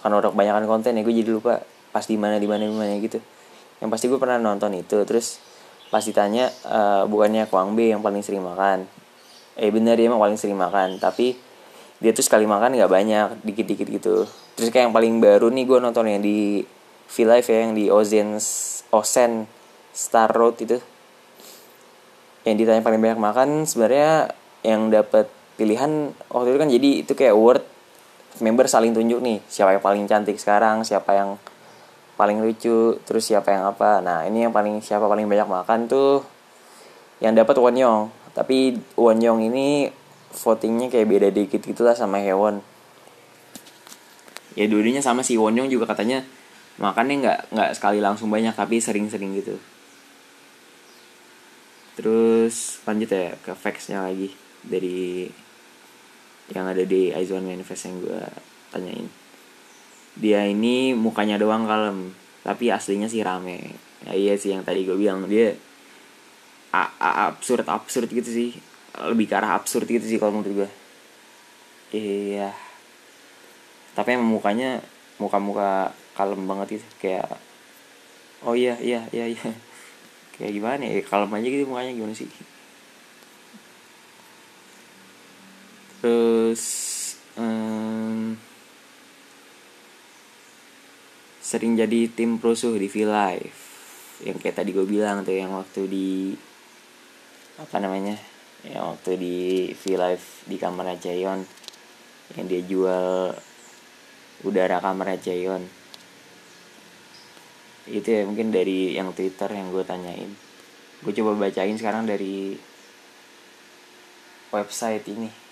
karena 0.00 0.14
udah 0.16 0.30
kebanyakan 0.32 0.64
konten 0.64 0.96
ya 0.96 1.02
gue 1.04 1.14
jadi 1.14 1.30
lupa 1.30 1.60
pas 1.92 2.04
di 2.08 2.16
mana 2.16 2.40
di 2.40 2.48
mana 2.48 2.64
di 2.64 2.72
mana 2.72 2.96
gitu. 2.96 3.20
Yang 3.84 3.88
pasti 3.92 4.04
gue 4.08 4.16
pernah 4.16 4.40
nonton 4.40 4.72
itu 4.72 4.96
terus 5.04 5.38
pas 5.92 6.00
ditanya 6.02 6.48
uh, 6.66 7.04
bukannya 7.06 7.46
Kwang 7.46 7.76
B 7.76 7.92
yang 7.92 8.00
paling 8.00 8.24
sering 8.24 8.40
makan? 8.40 8.88
Eh 9.60 9.68
bener 9.68 10.00
dia 10.00 10.08
emang 10.08 10.18
paling 10.18 10.40
sering 10.40 10.56
makan 10.56 10.96
tapi 10.96 11.36
dia 11.96 12.12
tuh 12.12 12.24
sekali 12.24 12.44
makan 12.44 12.76
nggak 12.76 12.92
banyak 12.92 13.28
dikit-dikit 13.44 13.88
gitu. 13.88 14.24
Terus 14.56 14.68
kayak 14.72 14.88
yang 14.88 14.96
paling 14.96 15.20
baru 15.20 15.52
nih 15.52 15.64
gue 15.68 15.78
nonton 15.80 16.08
yang 16.08 16.24
di 16.24 16.64
V 17.06 17.14
Live 17.28 17.48
ya 17.52 17.58
yang 17.68 17.72
di 17.76 17.92
Ozen 17.92 18.40
Osen 18.92 19.44
Star 19.92 20.32
Road 20.32 20.60
itu. 20.64 20.80
Yang 22.44 22.56
ditanya 22.64 22.82
paling 22.84 23.00
banyak 23.00 23.20
makan 23.20 23.48
sebenarnya 23.66 24.32
yang 24.64 24.88
dapat 24.92 25.26
pilihan 25.56 26.12
waktu 26.28 26.48
itu 26.52 26.58
kan 26.60 26.70
jadi 26.70 26.90
itu 27.02 27.12
kayak 27.16 27.34
award 27.34 27.62
member 28.44 28.68
saling 28.68 28.92
tunjuk 28.92 29.24
nih 29.24 29.40
siapa 29.48 29.76
yang 29.76 29.82
paling 29.82 30.04
cantik 30.04 30.36
sekarang 30.36 30.84
siapa 30.84 31.16
yang 31.16 31.40
paling 32.16 32.40
lucu 32.40 32.96
terus 33.04 33.28
siapa 33.28 33.52
yang 33.52 33.68
apa. 33.68 34.00
Nah 34.00 34.24
ini 34.24 34.48
yang 34.48 34.52
paling 34.52 34.80
siapa 34.80 35.04
paling 35.04 35.28
banyak 35.28 35.48
makan 35.48 35.88
tuh 35.88 36.24
yang 37.20 37.36
dapat 37.36 37.56
Wonyong 37.56 38.12
tapi 38.36 38.76
Wonyong 38.96 39.48
ini 39.48 39.88
votingnya 40.36 40.92
kayak 40.92 41.08
beda 41.08 41.28
dikit 41.32 41.64
gitulah 41.64 41.96
sama 41.96 42.20
hewan 42.20 42.60
ya 44.56 44.64
dua 44.68 44.84
sama 45.04 45.20
si 45.24 45.36
Wonyong 45.36 45.68
juga 45.68 45.88
katanya 45.88 46.24
makannya 46.76 47.24
nggak 47.24 47.38
nggak 47.52 47.70
sekali 47.76 48.00
langsung 48.00 48.28
banyak 48.28 48.52
tapi 48.52 48.80
sering-sering 48.80 49.36
gitu. 49.36 49.56
Terus 51.96 52.84
lanjut 52.84 53.08
ya 53.08 53.32
ke 53.40 53.52
factsnya 53.56 54.04
lagi 54.04 54.32
dari 54.60 55.28
yang 56.54 56.66
ada 56.70 56.82
di 56.86 57.10
Aizwan 57.10 57.42
Manifest 57.42 57.90
yang 57.90 57.96
gue 58.02 58.20
tanyain. 58.70 59.06
Dia 60.16 60.46
ini 60.46 60.94
mukanya 60.94 61.36
doang 61.40 61.66
kalem 61.66 62.14
tapi 62.46 62.70
aslinya 62.70 63.10
sih 63.10 63.26
rame. 63.26 63.74
Ya, 64.06 64.12
iya 64.14 64.34
sih 64.38 64.54
yang 64.54 64.62
tadi 64.62 64.86
gue 64.86 64.94
bilang 64.94 65.26
dia 65.26 65.58
a 66.70 66.86
-a 66.86 67.10
absurd 67.32 67.66
absurd 67.66 68.06
gitu 68.12 68.30
sih. 68.30 68.50
Lebih 68.96 69.26
ke 69.26 69.34
arah 69.34 69.58
absurd 69.58 69.90
gitu 69.90 70.06
sih 70.06 70.16
kalau 70.22 70.38
menurut 70.38 70.64
gue 70.64 70.70
iya. 71.96 72.54
Tapi 73.96 74.14
emang 74.14 74.28
mukanya 74.28 74.84
muka-muka 75.16 75.96
kalem 76.12 76.44
banget 76.44 76.80
gitu 76.80 76.86
kayak 77.00 77.28
oh 78.44 78.54
iya 78.54 78.78
iya 78.78 79.04
iya 79.10 79.26
iya. 79.26 79.46
Kayak 80.36 80.52
gimana 80.52 80.82
ya 80.84 81.00
kalem 81.02 81.32
aja 81.32 81.48
gitu 81.48 81.64
mukanya 81.66 81.92
gimana 81.96 82.14
sih 82.14 82.28
terus 86.06 86.62
um, 87.34 88.38
sering 91.42 91.74
jadi 91.74 92.06
tim 92.14 92.38
perusuh 92.38 92.78
di 92.78 92.86
V 92.86 93.10
Live. 93.10 93.58
Yang 94.22 94.38
kayak 94.38 94.62
tadi 94.62 94.70
gue 94.70 94.86
bilang 94.86 95.26
tuh 95.26 95.34
yang 95.34 95.50
waktu 95.50 95.90
di 95.90 96.30
apa 97.58 97.82
namanya 97.82 98.14
yang 98.62 98.94
waktu 98.94 99.18
di 99.18 99.36
V 99.74 99.82
Live 99.98 100.46
di 100.46 100.54
kamarnya 100.62 101.10
Jayon 101.10 101.42
yang 102.38 102.46
dia 102.46 102.62
jual 102.62 103.34
udara 104.46 104.78
kamarnya 104.78 105.18
Jayon 105.18 105.66
itu 107.90 108.08
ya 108.14 108.22
mungkin 108.26 108.54
dari 108.54 108.94
yang 108.94 109.10
Twitter 109.10 109.50
yang 109.50 109.74
gue 109.74 109.82
tanyain. 109.82 110.30
Gue 111.02 111.12
coba 111.18 111.50
bacain 111.50 111.74
sekarang 111.74 112.06
dari 112.06 112.54
website 114.54 115.06
ini 115.10 115.45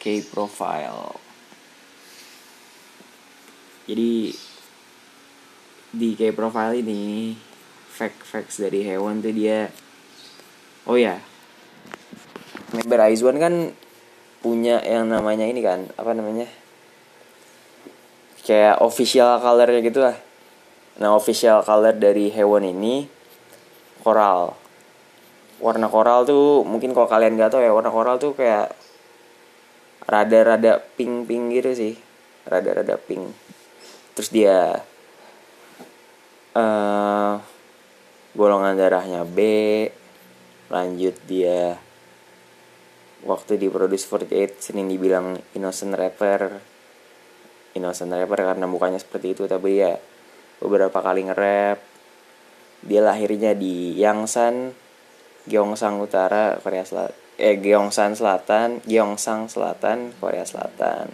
K 0.00 0.24
profile 0.24 1.14
jadi 3.84 4.32
di 5.92 6.08
K 6.16 6.32
profile 6.32 6.80
ini 6.80 7.36
fact 7.92 8.24
facts 8.24 8.56
dari 8.64 8.80
hewan 8.80 9.20
tuh 9.20 9.36
dia 9.36 9.68
oh 10.88 10.96
ya 10.96 11.20
member 12.72 12.98
Aizwan 13.04 13.36
kan 13.36 13.76
punya 14.40 14.80
yang 14.80 15.12
namanya 15.12 15.44
ini 15.44 15.60
kan 15.60 15.84
apa 16.00 16.16
namanya 16.16 16.48
kayak 18.40 18.80
official 18.80 19.38
colornya 19.38 19.80
gitu 19.84 20.00
lah. 20.00 20.16
Nah 20.98 21.14
official 21.14 21.60
color 21.62 21.94
dari 21.94 22.32
hewan 22.32 22.66
ini 22.66 23.04
koral. 24.00 24.56
Warna 25.60 25.92
koral 25.92 26.24
tuh 26.24 26.64
mungkin 26.64 26.96
kalau 26.96 27.04
kalian 27.04 27.36
gak 27.36 27.52
tau 27.52 27.60
ya 27.60 27.68
warna 27.70 27.92
koral 27.92 28.16
tuh 28.16 28.32
kayak 28.32 28.72
rada-rada 30.10 30.82
pink-pink 30.98 31.44
gitu 31.54 31.70
sih. 31.70 31.94
Rada-rada 32.42 32.98
pink. 32.98 33.30
Terus 34.18 34.28
dia 34.34 34.82
uh, 36.58 37.34
golongan 38.34 38.74
darahnya 38.74 39.22
B. 39.22 39.38
Lanjut 40.66 41.14
dia 41.30 41.78
waktu 43.22 43.54
di 43.60 43.70
Produce 43.70 44.06
48 44.10 44.58
Senin 44.58 44.90
dibilang 44.90 45.38
innocent 45.54 45.94
rapper. 45.94 46.58
Innocent 47.78 48.10
rapper 48.10 48.50
karena 48.50 48.66
mukanya 48.66 48.98
seperti 48.98 49.38
itu 49.38 49.46
tapi 49.46 49.78
ya 49.78 49.94
beberapa 50.58 50.98
kali 50.98 51.30
nge-rap. 51.30 51.78
Dia 52.82 53.00
lahirnya 53.06 53.54
di 53.54 53.94
Yangsan 53.94 54.74
Gyeongsang 55.46 56.02
Utara 56.02 56.58
Korea 56.58 56.82
Selatan 56.82 57.29
eh 57.40 57.56
Gyeongsang 57.56 58.12
Selatan 58.12 58.84
Gyeongsang 58.84 59.48
Selatan 59.48 60.12
Korea 60.20 60.44
Selatan. 60.44 61.08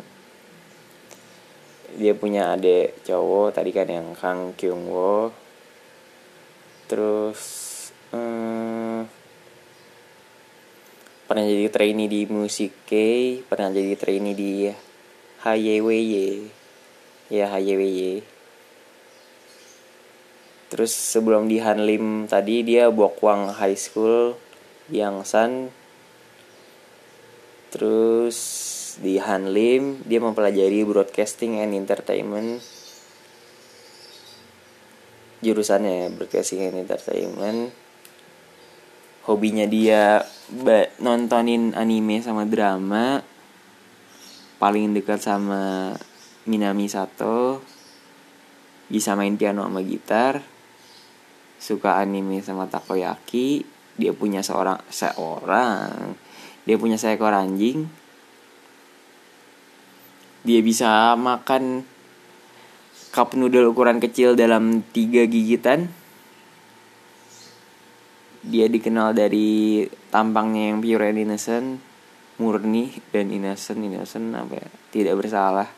Dia 1.97 2.13
punya 2.19 2.59
adik 2.59 3.07
cowok 3.07 3.55
tadi 3.55 3.71
kan 3.71 3.87
yang 3.87 4.13
Kang 4.19 4.53
Kyung 4.59 4.91
Wo 4.91 5.47
terus 6.87 7.43
hmm, 8.15 9.11
pernah 11.27 11.43
jadi 11.43 11.67
trainee 11.67 12.07
di 12.07 12.23
Musik 12.31 12.87
K 12.87 12.93
pernah 13.51 13.75
jadi 13.75 13.99
trainee 13.99 14.39
di 14.39 14.71
HYWY 15.43 16.47
ya 17.35 17.51
HYWY 17.51 18.23
terus 20.71 20.95
sebelum 20.95 21.51
di 21.51 21.59
Hanlim 21.59 22.31
tadi 22.31 22.63
dia 22.63 22.91
Bokwang 22.95 23.51
High 23.51 23.79
School 23.79 24.39
di 24.87 25.03
Yangsan 25.03 25.75
terus 27.77 28.37
di 29.05 29.21
Hanlim 29.21 30.01
dia 30.09 30.17
mempelajari 30.17 30.81
broadcasting 30.89 31.61
and 31.61 31.77
entertainment. 31.77 32.65
Jurusannya 35.45 36.09
broadcasting 36.17 36.73
and 36.73 36.89
entertainment. 36.89 37.77
Hobinya 39.29 39.69
dia 39.69 40.25
nontonin 41.05 41.77
anime 41.77 42.25
sama 42.25 42.49
drama. 42.49 43.21
Paling 44.57 44.97
dekat 44.97 45.21
sama 45.21 45.93
Minami 46.49 46.89
Sato. 46.89 47.61
Bisa 48.89 49.13
main 49.13 49.37
piano 49.37 49.69
sama 49.69 49.85
gitar. 49.85 50.41
Suka 51.61 52.01
anime 52.01 52.41
sama 52.41 52.65
takoyaki. 52.73 53.69
Dia 54.01 54.17
punya 54.17 54.41
seorang 54.41 54.81
seorang 54.89 56.17
dia 56.67 56.75
punya 56.75 56.99
seekor 56.99 57.31
anjing. 57.31 57.87
Dia 60.43 60.61
bisa 60.63 61.15
makan 61.15 61.87
cup 63.15 63.39
noodle 63.39 63.71
ukuran 63.71 64.03
kecil 64.03 64.35
dalam 64.35 64.83
tiga 64.91 65.23
gigitan. 65.31 65.87
Dia 68.47 68.67
dikenal 68.67 69.15
dari 69.15 69.87
tampangnya 70.11 70.75
yang 70.75 70.79
pure 70.83 71.07
and 71.07 71.23
innocent 71.23 71.69
murni 72.37 72.93
dan 73.15 73.31
innocent 73.31 73.81
innocent 73.81 74.35
apa 74.35 74.55
ya? 74.59 74.69
Tidak 74.91 75.15
bersalah. 75.15 75.71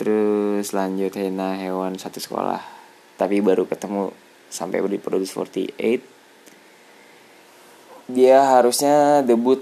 Terus 0.00 0.72
lanjut 0.72 1.12
Hena 1.12 1.60
hewan 1.60 1.96
satu 2.00 2.20
sekolah. 2.20 2.60
Tapi 3.20 3.40
baru 3.44 3.68
ketemu 3.68 4.12
sampai 4.48 4.80
di 4.88 4.96
Produce 4.96 5.36
48 5.36 6.17
dia 8.08 8.40
harusnya 8.40 9.20
debut 9.20 9.60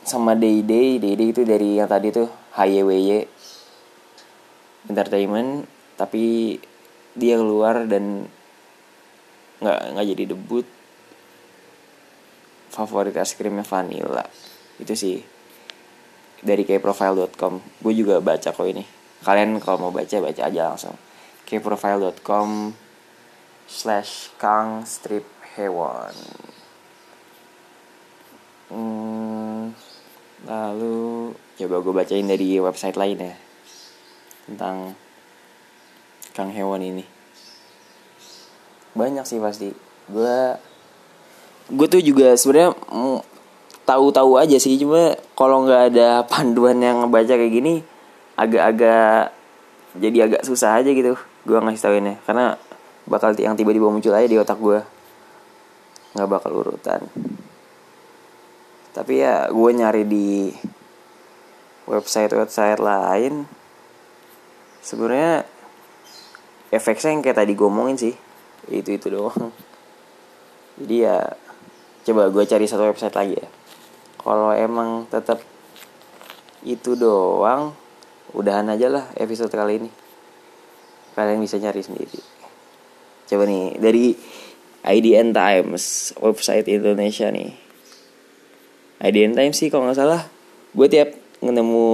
sama 0.00 0.32
Day 0.32 0.64
Day. 0.64 0.96
Day 0.96 1.12
Day 1.12 1.28
itu 1.28 1.44
dari 1.44 1.76
yang 1.76 1.86
tadi 1.86 2.08
tuh 2.08 2.28
HYWY 2.56 3.28
Entertainment 4.88 5.68
tapi 6.00 6.56
dia 7.12 7.36
keluar 7.36 7.84
dan 7.84 8.24
nggak 9.60 9.80
nggak 9.92 10.06
jadi 10.16 10.24
debut. 10.32 10.66
Favorit 12.72 13.16
es 13.16 13.36
krimnya 13.36 13.64
vanilla. 13.64 14.24
Itu 14.80 14.96
sih. 14.96 15.20
Dari 16.40 16.64
kayak 16.64 16.84
profile.com 16.84 17.60
gue 17.80 17.92
juga 17.96 18.20
baca 18.20 18.52
kok 18.52 18.68
ini. 18.68 18.84
Kalian 19.24 19.56
kalau 19.60 19.88
mau 19.88 19.92
baca 19.92 20.16
baca 20.20 20.42
aja 20.48 20.72
langsung. 20.72 20.96
Kprofile.com 21.48 22.72
slash 23.66 24.30
kang 24.38 24.86
strip 24.86 25.26
hewan 25.56 26.14
hmm, 28.72 29.74
lalu 30.46 31.32
coba 31.56 31.76
gue 31.82 31.94
bacain 31.94 32.26
dari 32.26 32.60
website 32.60 32.98
lain 32.98 33.18
ya 33.20 33.34
tentang 34.46 34.94
kang 36.32 36.50
hewan 36.52 36.82
ini. 36.82 37.04
Banyak 38.96 39.24
sih 39.26 39.42
pasti. 39.42 39.70
Gue 40.06 40.56
gue 41.66 41.86
tuh 41.90 42.02
juga 42.02 42.38
sebenarnya 42.38 42.78
tahu-tahu 43.86 44.38
aja 44.38 44.58
sih 44.58 44.78
cuma 44.78 45.14
kalau 45.38 45.66
nggak 45.66 45.82
ada 45.94 46.08
panduan 46.30 46.78
yang 46.82 47.06
baca 47.10 47.34
kayak 47.38 47.54
gini 47.54 47.82
agak-agak 48.36 49.32
jadi 49.96 50.28
agak 50.28 50.42
susah 50.44 50.76
aja 50.76 50.90
gitu 50.92 51.16
gue 51.46 51.58
ngasih 51.58 52.02
ini 52.02 52.18
karena 52.26 52.58
bakal 53.06 53.32
yang 53.38 53.54
tiba-tiba 53.54 53.86
muncul 53.86 54.12
aja 54.12 54.26
di 54.26 54.36
otak 54.36 54.58
gue 54.58 54.82
nggak 56.18 56.28
bakal 56.28 56.52
urutan 56.52 57.00
tapi 58.96 59.20
ya 59.20 59.52
gue 59.52 59.70
nyari 59.76 60.08
di 60.08 60.48
website 61.84 62.32
website 62.32 62.80
lain. 62.80 63.44
Sebenarnya 64.80 65.44
efeknya 66.72 67.12
yang 67.12 67.20
kayak 67.20 67.44
tadi 67.44 67.52
gue 67.52 67.68
omongin 67.68 68.00
sih 68.00 68.14
itu 68.72 68.96
itu 68.96 69.12
doang. 69.12 69.52
Jadi 70.80 70.96
ya 71.04 71.28
coba 72.08 72.32
gue 72.32 72.44
cari 72.48 72.64
satu 72.64 72.88
website 72.88 73.12
lagi 73.12 73.36
ya. 73.36 73.48
Kalau 74.16 74.56
emang 74.56 75.04
tetap 75.12 75.44
itu 76.64 76.96
doang 76.96 77.76
udahan 78.32 78.72
aja 78.72 78.88
lah 78.88 79.04
episode 79.20 79.52
kali 79.52 79.84
ini. 79.84 79.90
Kalian 81.12 81.44
bisa 81.44 81.60
nyari 81.60 81.84
sendiri. 81.84 82.16
Coba 83.28 83.44
nih 83.44 83.76
dari 83.76 84.16
IDN 84.88 85.36
Times 85.36 86.16
website 86.16 86.64
Indonesia 86.72 87.28
nih 87.28 87.65
IDN 89.02 89.36
Times 89.36 89.56
sih 89.60 89.68
kalau 89.68 89.88
nggak 89.88 89.98
salah 89.98 90.22
gue 90.76 90.86
tiap 90.88 91.12
nemu 91.40 91.88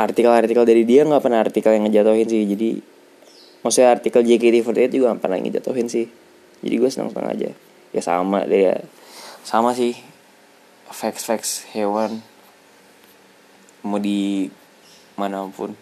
artikel-artikel 0.00 0.64
dari 0.64 0.82
dia 0.88 1.04
nggak 1.04 1.20
pernah 1.20 1.40
artikel 1.44 1.76
yang 1.76 1.84
ngejatuhin 1.88 2.28
sih. 2.28 2.42
Jadi 2.48 2.70
maksudnya 3.60 3.92
artikel 3.92 4.24
JKT48 4.24 4.88
juga 4.88 5.12
nggak 5.12 5.20
pernah 5.20 5.38
ngejatuhin 5.40 5.88
sih. 5.92 6.08
Jadi 6.64 6.74
gue 6.76 6.90
senang-senang 6.92 7.36
aja. 7.36 7.50
Ya 7.92 8.00
sama 8.00 8.48
deh 8.48 8.72
ya. 8.72 8.76
Sama 9.44 9.76
sih. 9.76 9.96
Facts-facts 10.90 11.68
hewan. 11.76 12.24
Mau 13.84 14.00
di 14.00 14.48
mana 15.16 15.44
pun. 15.52 15.76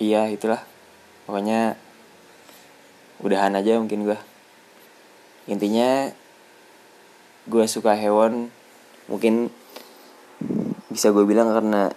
Iya 0.00 0.28
itulah. 0.28 0.60
Pokoknya 1.24 1.80
udahan 3.24 3.56
aja 3.56 3.80
mungkin 3.80 4.04
gue 4.04 4.18
intinya 5.48 6.12
gue 7.44 7.64
suka 7.68 7.92
hewan 7.92 8.48
mungkin 9.08 9.52
bisa 10.88 11.12
gue 11.12 11.24
bilang 11.28 11.52
karena 11.52 11.92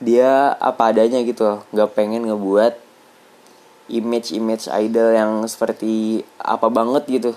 dia 0.00 0.52
apa 0.60 0.92
adanya 0.92 1.20
gitu 1.24 1.64
nggak 1.72 1.92
pengen 1.96 2.28
ngebuat 2.28 2.86
image 3.86 4.34
image 4.34 4.66
idol 4.70 5.14
yang 5.14 5.32
seperti 5.46 6.22
apa 6.42 6.66
banget 6.66 7.06
gitu. 7.06 7.32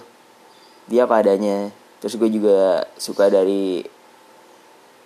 Dia 0.89 1.05
apa 1.05 1.21
adanya. 1.21 1.69
Terus 2.01 2.17
gue 2.17 2.29
juga 2.31 2.87
suka 2.97 3.29
dari 3.29 3.85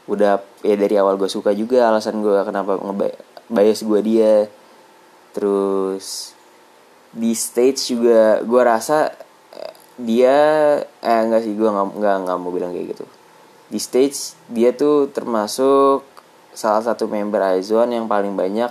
udah 0.04 0.44
ya 0.64 0.76
dari 0.76 0.96
awal 1.00 1.16
gue 1.16 1.32
suka 1.32 1.56
juga 1.56 1.88
alasan 1.88 2.20
gue 2.20 2.36
kenapa 2.48 2.80
bias 3.52 3.84
gue 3.84 4.00
dia. 4.04 4.48
Terus 5.36 6.32
di 7.14 7.36
stage 7.36 7.94
juga 7.94 8.42
gue 8.42 8.62
rasa 8.64 9.12
dia 9.98 10.38
eh 10.82 11.20
enggak 11.22 11.46
sih 11.46 11.54
gue 11.54 11.70
nggak 11.70 12.16
nggak 12.26 12.38
mau 12.42 12.50
bilang 12.50 12.74
kayak 12.74 12.98
gitu. 12.98 13.06
Di 13.70 13.80
stage 13.82 14.38
dia 14.50 14.74
tuh 14.74 15.10
termasuk 15.14 16.06
salah 16.54 16.82
satu 16.82 17.10
member 17.10 17.42
Aizwan 17.42 17.90
yang 17.90 18.06
paling 18.06 18.34
banyak 18.34 18.70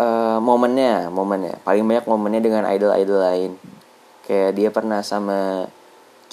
uh, 0.00 0.38
momennya 0.40 1.12
momennya. 1.12 1.60
Paling 1.64 1.84
banyak 1.84 2.06
momennya 2.08 2.40
dengan 2.40 2.64
idol 2.72 2.92
idol 2.96 3.20
lain. 3.20 3.52
Kayak 4.24 4.50
dia 4.56 4.68
pernah 4.72 5.00
sama 5.04 5.70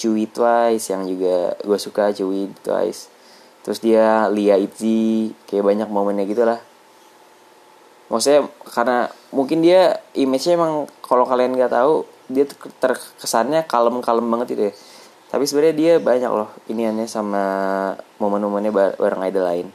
Chewy 0.00 0.26
Twice 0.26 0.90
yang 0.90 1.06
juga 1.06 1.54
gue 1.60 1.78
suka 1.78 2.10
Chewy 2.16 2.50
Twice. 2.64 3.12
Terus 3.64 3.80
dia 3.80 4.28
Lia 4.28 4.60
Itzy 4.60 5.32
kayak 5.48 5.64
banyak 5.64 5.88
momennya 5.88 6.24
gitu 6.28 6.44
lah. 6.44 6.60
Maksudnya 8.12 8.52
karena 8.68 9.08
mungkin 9.32 9.64
dia 9.64 10.00
image-nya 10.12 10.60
emang 10.60 10.84
kalau 11.00 11.24
kalian 11.24 11.56
nggak 11.56 11.72
tahu 11.72 12.04
dia 12.28 12.48
tuh 12.48 12.72
terkesannya 12.80 13.68
kalem-kalem 13.68 14.24
banget 14.24 14.48
itu 14.56 14.62
ya. 14.70 14.74
Tapi 15.34 15.44
sebenarnya 15.50 15.74
dia 15.74 15.92
banyak 15.98 16.30
loh 16.30 16.50
iniannya 16.70 17.10
sama 17.10 17.44
momen-momennya 18.22 18.72
bareng 18.72 19.22
idol 19.28 19.44
lain. 19.44 19.66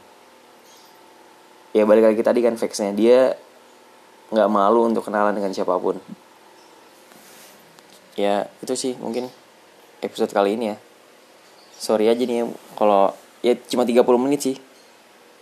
Ya 1.70 1.86
balik 1.86 2.10
lagi 2.10 2.22
tadi 2.24 2.40
kan 2.42 2.56
faxnya 2.58 2.90
dia 2.96 3.38
nggak 4.34 4.48
malu 4.50 4.88
untuk 4.88 5.06
kenalan 5.06 5.36
dengan 5.36 5.52
siapa 5.54 5.76
pun. 5.78 6.00
Ya 8.18 8.50
itu 8.64 8.74
sih 8.74 8.96
mungkin 8.98 9.28
episode 10.02 10.32
kali 10.32 10.56
ini 10.56 10.74
ya. 10.74 10.76
Sorry 11.76 12.10
aja 12.10 12.24
nih 12.24 12.48
kalau 12.74 13.14
ya 13.44 13.54
cuma 13.68 13.86
30 13.86 14.02
menit 14.18 14.40
sih. 14.42 14.56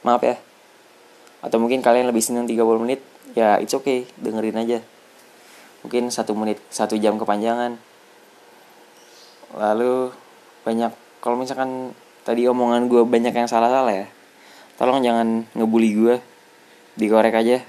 Maaf 0.05 0.21
ya. 0.27 0.37
Atau 1.40 1.62
mungkin 1.62 1.81
kalian 1.81 2.11
lebih 2.11 2.21
seneng 2.21 2.44
30 2.44 2.83
menit 2.83 3.01
ya 3.37 3.61
it's 3.61 3.77
okay 3.77 4.09
dengerin 4.18 4.57
aja 4.57 4.79
mungkin 5.88 6.12
satu 6.12 6.37
menit 6.37 6.61
satu 6.68 7.01
jam 7.01 7.16
kepanjangan. 7.16 7.81
Lalu 9.57 10.12
banyak 10.68 10.92
kalau 11.24 11.40
misalkan 11.40 11.96
tadi 12.29 12.44
omongan 12.44 12.92
gue 12.92 13.09
banyak 13.09 13.33
yang 13.33 13.48
salah-salah 13.48 14.05
ya 14.05 14.07
tolong 14.77 15.01
jangan 15.01 15.48
ngebully 15.57 15.96
gue 15.96 16.14
dikorek 17.01 17.33
aja. 17.33 17.64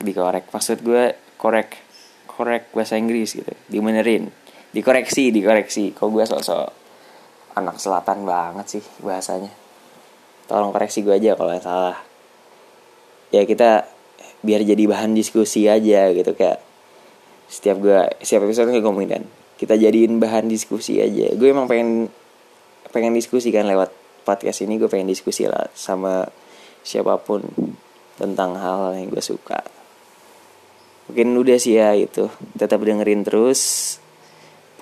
Dikorek. 0.00 0.48
Maksud 0.48 0.80
gue 0.80 1.12
korek 1.36 1.76
korek 2.24 2.72
bahasa 2.72 2.96
Inggris 2.96 3.36
gitu. 3.36 3.52
Dimenerin 3.68 4.32
dikoreksi 4.72 5.28
dikoreksi. 5.28 5.92
Kok 5.92 6.08
gue 6.08 6.24
sosok 6.24 6.72
anak 7.52 7.76
selatan 7.76 8.24
banget 8.24 8.80
sih 8.80 8.84
bahasanya? 9.04 9.52
Tolong 10.48 10.72
koreksi 10.72 11.04
gue 11.04 11.20
aja 11.20 11.36
kalau 11.36 11.52
salah. 11.60 12.00
Ya 13.28 13.44
kita 13.44 13.84
biar 14.40 14.64
jadi 14.64 14.88
bahan 14.88 15.12
diskusi 15.12 15.68
aja 15.68 16.08
gitu 16.16 16.32
kayak 16.32 16.71
setiap 17.52 17.76
gue 17.84 18.00
setiap 18.24 18.48
episode 18.48 18.72
gue 18.72 18.80
ngomongin 18.80 19.20
kan 19.20 19.24
kita 19.62 19.78
jadiin 19.78 20.18
bahan 20.18 20.50
diskusi 20.50 20.98
aja. 20.98 21.30
Gue 21.38 21.54
emang 21.54 21.70
pengen 21.70 22.10
pengen 22.90 23.14
diskusi 23.14 23.54
kan 23.54 23.70
lewat 23.70 23.94
podcast 24.26 24.66
ini. 24.66 24.74
Gue 24.74 24.90
pengen 24.90 25.06
diskusi 25.06 25.46
lah 25.46 25.70
sama 25.70 26.26
siapa 26.82 27.14
pun 27.22 27.46
tentang 28.18 28.58
hal 28.58 28.98
yang 28.98 29.06
gue 29.06 29.22
suka. 29.22 29.62
Mungkin 31.06 31.38
udah 31.38 31.62
sih 31.62 31.78
ya 31.78 31.94
itu. 31.94 32.26
Tetap 32.58 32.82
dengerin 32.82 33.22
terus 33.22 33.94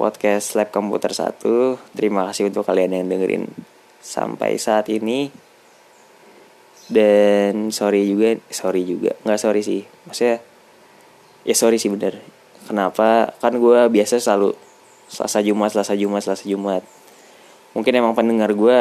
podcast 0.00 0.56
lab 0.56 0.72
komputer 0.72 1.12
1 1.12 1.44
terima 1.92 2.24
kasih 2.32 2.48
untuk 2.48 2.64
kalian 2.64 2.96
yang 2.96 3.04
dengerin 3.04 3.52
sampai 4.00 4.56
saat 4.56 4.88
ini. 4.88 5.28
Dan 6.88 7.68
sorry 7.68 8.08
juga 8.08 8.40
sorry 8.48 8.88
juga. 8.88 9.12
Nggak 9.28 9.40
sorry 9.44 9.60
sih. 9.60 9.84
Maksudnya 10.08 10.40
ya 11.44 11.52
sorry 11.52 11.76
sih 11.76 11.92
bener 11.92 12.39
kenapa? 12.70 13.34
Kan 13.42 13.58
gue 13.58 13.90
biasa 13.90 14.22
selalu 14.22 14.54
selasa 15.10 15.42
jumat 15.42 15.74
selasa 15.74 15.98
jumat 15.98 16.22
selasa 16.22 16.46
jumat. 16.46 16.86
Mungkin 17.74 17.92
emang 17.98 18.14
pendengar 18.14 18.54
gue 18.54 18.78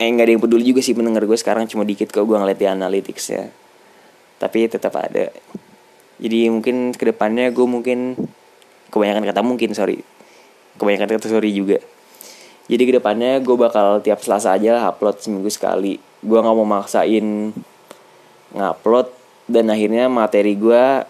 eh 0.00 0.08
nggak 0.08 0.24
ada 0.24 0.32
yang 0.34 0.42
peduli 0.42 0.64
juga 0.64 0.80
sih 0.80 0.96
pendengar 0.96 1.22
gue 1.28 1.36
sekarang 1.36 1.68
cuma 1.68 1.84
dikit 1.84 2.08
kok 2.10 2.24
gue 2.24 2.34
ngeliat 2.34 2.58
di 2.58 2.66
analytics 2.66 3.24
ya 3.30 3.44
tapi 4.42 4.66
tetap 4.66 4.90
ada. 4.98 5.30
Jadi 6.18 6.50
mungkin 6.50 6.90
ke 6.90 7.14
depannya 7.14 7.54
gue 7.54 7.62
mungkin 7.62 8.18
kebanyakan 8.90 9.22
kata 9.30 9.40
mungkin 9.46 9.70
sorry. 9.70 10.02
Kebanyakan 10.74 11.14
kata 11.14 11.30
sorry 11.30 11.54
juga. 11.54 11.78
Jadi 12.66 12.82
ke 12.82 12.92
depannya 12.98 13.38
gue 13.38 13.54
bakal 13.54 14.02
tiap 14.02 14.18
selasa 14.18 14.58
aja 14.58 14.74
lah 14.74 14.90
upload 14.90 15.22
seminggu 15.22 15.46
sekali. 15.46 16.02
Gue 16.18 16.38
nggak 16.42 16.56
mau 16.58 16.66
maksain 16.66 17.54
ngupload 18.50 19.14
dan 19.46 19.70
akhirnya 19.70 20.10
materi 20.10 20.58
gue 20.58 21.06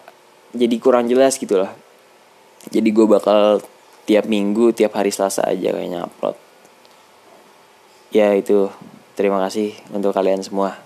jadi 0.52 0.76
kurang 0.78 1.08
jelas 1.08 1.36
gitu 1.40 1.60
lah 1.60 1.72
jadi 2.68 2.88
gue 2.88 3.06
bakal 3.08 3.60
tiap 4.08 4.28
minggu 4.28 4.72
tiap 4.76 4.94
hari 4.94 5.10
selasa 5.10 5.44
aja 5.48 5.72
kayaknya 5.72 6.06
upload 6.06 6.36
ya 8.12 8.32
itu 8.36 8.68
terima 9.16 9.40
kasih 9.44 9.72
untuk 9.92 10.12
kalian 10.12 10.44
semua 10.44 10.76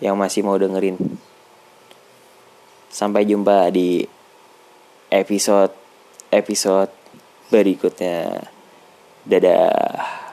yang 0.00 0.14
masih 0.14 0.46
mau 0.46 0.54
dengerin 0.54 0.96
Sampai 2.88 3.28
jumpa 3.28 3.68
di 3.68 4.00
episode 5.12 5.76
episode 6.32 6.88
berikutnya. 7.52 8.48
Dadah. 9.28 10.27